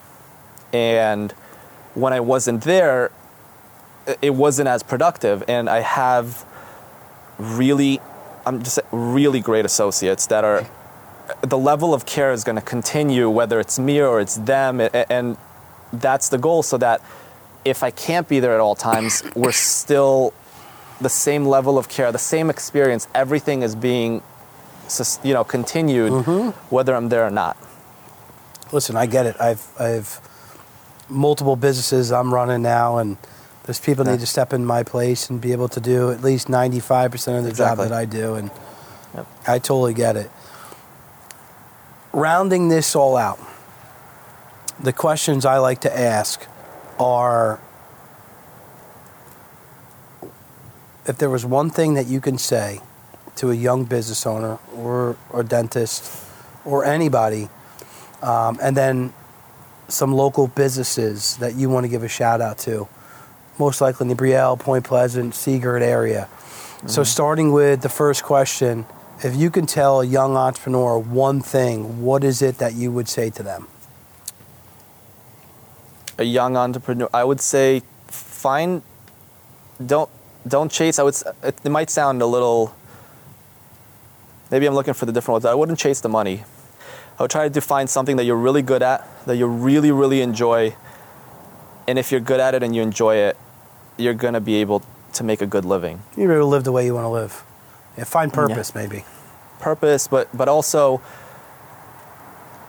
[0.72, 1.32] And
[1.94, 3.11] when I wasn't there,
[4.22, 5.44] it wasn't as productive.
[5.49, 6.44] And I have
[7.38, 8.01] really,
[8.44, 10.66] I'm just really great associates that are,
[11.42, 14.80] the level of care is going to continue, whether it's me or it's them.
[14.80, 15.36] And
[15.92, 17.03] that's the goal so that
[17.64, 20.32] if I can't be there at all times, we're still
[21.01, 23.07] the same level of care, the same experience.
[23.14, 24.22] Everything is being,
[25.22, 26.51] you know, continued, mm-hmm.
[26.74, 27.57] whether I'm there or not.
[28.72, 29.36] Listen, I get it.
[29.41, 30.20] I've I've
[31.09, 33.16] multiple businesses I'm running now, and
[33.64, 34.12] there's people Yeah.
[34.12, 37.39] need to step in my place and be able to do at least 95 percent
[37.39, 37.84] of the Exactly.
[37.84, 38.51] job that I do, and
[39.14, 39.26] Yep.
[39.47, 40.30] I totally get it.
[42.12, 43.39] Rounding this all out,
[44.80, 46.47] the questions I like to ask
[46.99, 47.61] are.
[51.07, 52.80] If there was one thing that you can say
[53.39, 56.24] to a young business owner or, or dentist
[56.64, 57.49] or anybody
[58.22, 59.12] um, and then
[59.89, 62.89] some local businesses that you want to give a shout out to.
[63.59, 66.28] Most likely in the Brielle, Point Pleasant, Sea Girt area.
[66.86, 68.86] So, starting with the first question,
[69.24, 73.09] if you can tell a young entrepreneur one thing, what is it that you would
[73.09, 73.66] say to them?
[76.18, 78.82] a young entrepreneur, I would say find
[79.84, 80.11] don't
[80.47, 80.99] don't chase.
[80.99, 81.14] I would.
[81.43, 82.74] It might sound a little.
[84.51, 85.44] Maybe I'm looking for the different words.
[85.44, 86.44] I wouldn't chase the money.
[87.18, 90.20] I would try to find something that you're really good at, that you really really
[90.22, 90.74] enjoy,
[91.86, 93.36] and if you're good at it and you enjoy it,
[93.96, 94.82] you're gonna be able
[95.14, 96.03] to make a good living.
[96.16, 97.42] You're able to live the way you want to live.
[97.96, 99.05] Yeah, find purpose, maybe.
[99.59, 100.99] purpose, but but also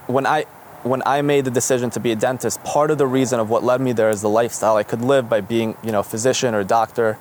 [0.08, 0.46] when I
[0.84, 3.64] when I made the decision to be a dentist, part of the reason of what
[3.64, 6.56] led me there is the lifestyle I could live by being, you know, a physician
[6.56, 7.18] or a doctor.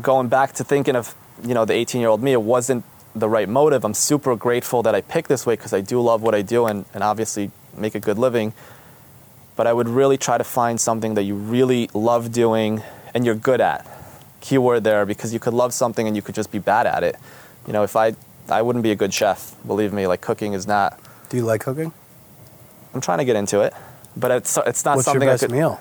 [0.00, 3.84] Going back to thinking of, you know, the 18-year-old me, it wasn't the right motive.
[3.84, 6.66] I'm super grateful that I picked this way because I do love what I do
[6.66, 8.52] and, and obviously make a good living.
[9.56, 12.82] But I would really try to find something that you really love doing
[13.14, 13.86] and you're good at.
[14.40, 17.16] Keyword there because you could love something and you could just be bad at it.
[17.66, 18.14] You know, if I
[18.48, 20.98] I wouldn't be a good chef, believe me, like cooking is not
[21.30, 21.92] Do you like cooking?
[22.92, 23.72] I'm trying to get into it,
[24.16, 25.80] but it's it's not What's your something best I could meal?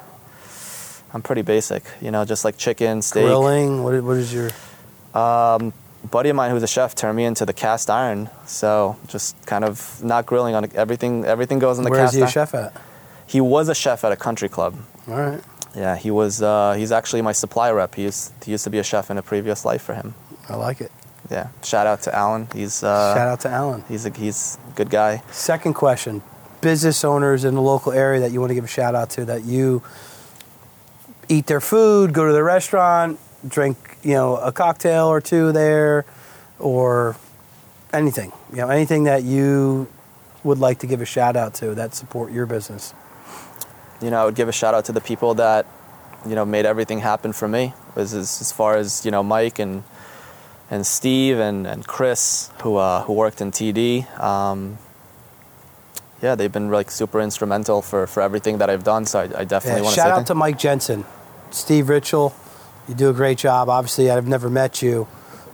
[1.14, 3.26] I'm pretty basic, you know, just like chicken, steak.
[3.26, 3.84] Grilling?
[3.84, 4.52] What, what is your.
[5.14, 8.30] Buddy of mine who's a chef turned me into the cast iron.
[8.46, 11.26] So just kind of not grilling on everything.
[11.26, 12.32] Everything goes in the Where is cast he a iron.
[12.32, 12.82] chef at?
[13.26, 14.76] He was a chef at a country club.
[15.08, 15.42] All right.
[15.76, 16.42] Yeah, he was.
[16.42, 17.96] Uh, he's actually my supply rep.
[17.96, 20.14] He used, he used to be a chef in a previous life for him.
[20.48, 20.92] I like it.
[21.32, 21.48] Yeah.
[21.64, 22.48] Shout out to Alan.
[22.54, 23.84] He's uh, Shout out to Alan.
[23.88, 25.24] he's a he's a good guy.
[25.32, 26.22] Second question
[26.62, 29.26] business owners in the local area that you want to give a shout out to
[29.26, 29.82] that you
[31.28, 36.06] eat their food, go to their restaurant, drink, you know, a cocktail or two there,
[36.60, 37.16] or
[37.92, 38.32] anything.
[38.52, 39.88] You know, anything that you
[40.44, 42.94] would like to give a shout out to that support your business.
[44.02, 45.66] you know, I would give a shout out to the people that,
[46.28, 47.74] you know, made everything happen for me.
[47.96, 49.84] As, as, as far as you know, Mike and
[50.72, 54.08] and Steve and, and Chris, who uh, who worked in TD.
[54.20, 54.78] Um,
[56.22, 59.06] yeah, they've been like super instrumental for, for everything that I've done.
[59.06, 61.06] So I, I definitely Yeah, want to shout say out to Mike Jensen,
[61.52, 62.34] Steve Ritchell.
[62.88, 63.70] You do a great job.
[63.70, 65.08] Obviously, I've never met you,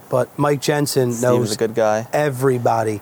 [0.10, 2.08] but Mike Jensen Steve knows a good guy.
[2.14, 3.02] everybody.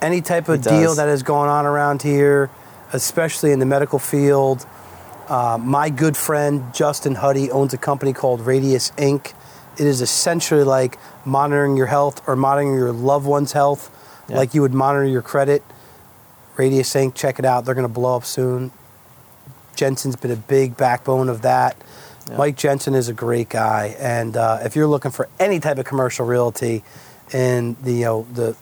[0.00, 2.50] Any type of deal that is going on around here,
[2.92, 4.66] especially in the medical field.
[5.28, 9.32] Uh, my good friend Justin Huddy owns a company called Radius Inc.
[9.78, 13.90] It is essentially like monitoring your health or monitoring your loved one's health,
[14.28, 14.36] Yeah.
[14.36, 15.62] like you would monitor your credit.
[16.56, 17.14] Radius Inc.
[17.14, 17.64] Check it out.
[17.64, 18.70] They're going to blow up soon.
[19.74, 21.76] Jensen's been a big backbone of that.
[22.30, 22.36] Yeah.
[22.38, 25.84] Mike Jensen is a great guy, and uh, if you're looking for any type of
[25.84, 26.82] commercial realty
[27.32, 28.56] in the you know, the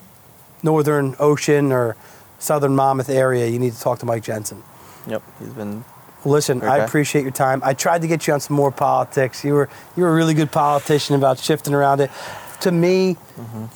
[0.63, 1.97] northern ocean or
[2.39, 4.63] southern Monmouth area, you need to talk to Mike Jensen.
[5.07, 5.85] Yep, he's been.
[6.25, 7.61] Listen, I appreciate your time.
[7.65, 9.45] I tried to get you on some more politics.
[9.45, 12.11] You were you were a really good politician about shifting around it.
[12.61, 13.17] To me,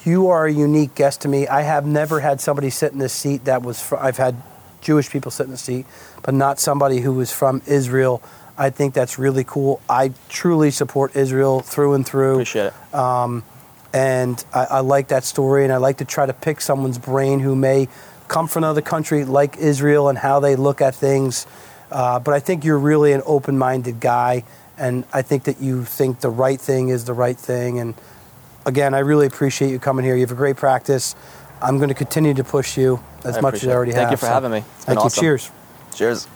[0.05, 1.49] you are a unique guest to me.
[1.49, 3.80] I have never had somebody sit in this seat that was.
[3.82, 4.37] Fr- I've had
[4.80, 5.87] Jewish people sit in the seat,
[6.22, 8.22] but not somebody who was from Israel.
[8.59, 9.80] I think that's really cool.
[9.88, 12.94] I truly support Israel through and through Appreciate it.
[13.92, 17.40] and I, I like that story and i like to try to pick someone's brain
[17.40, 17.88] who may
[18.28, 21.46] come from another country like israel and how they look at things
[21.90, 24.44] uh, but i think you're really an open-minded guy
[24.76, 27.94] and i think that you think the right thing is the right thing and
[28.66, 31.14] again i really appreciate you coming here you have a great practice
[31.62, 33.74] i'm going to continue to push you as I much as i it.
[33.74, 34.59] already Thank you for so having me.
[34.59, 35.22] It's thank you awesome.
[35.22, 35.50] cheers
[35.94, 36.28] Cheers.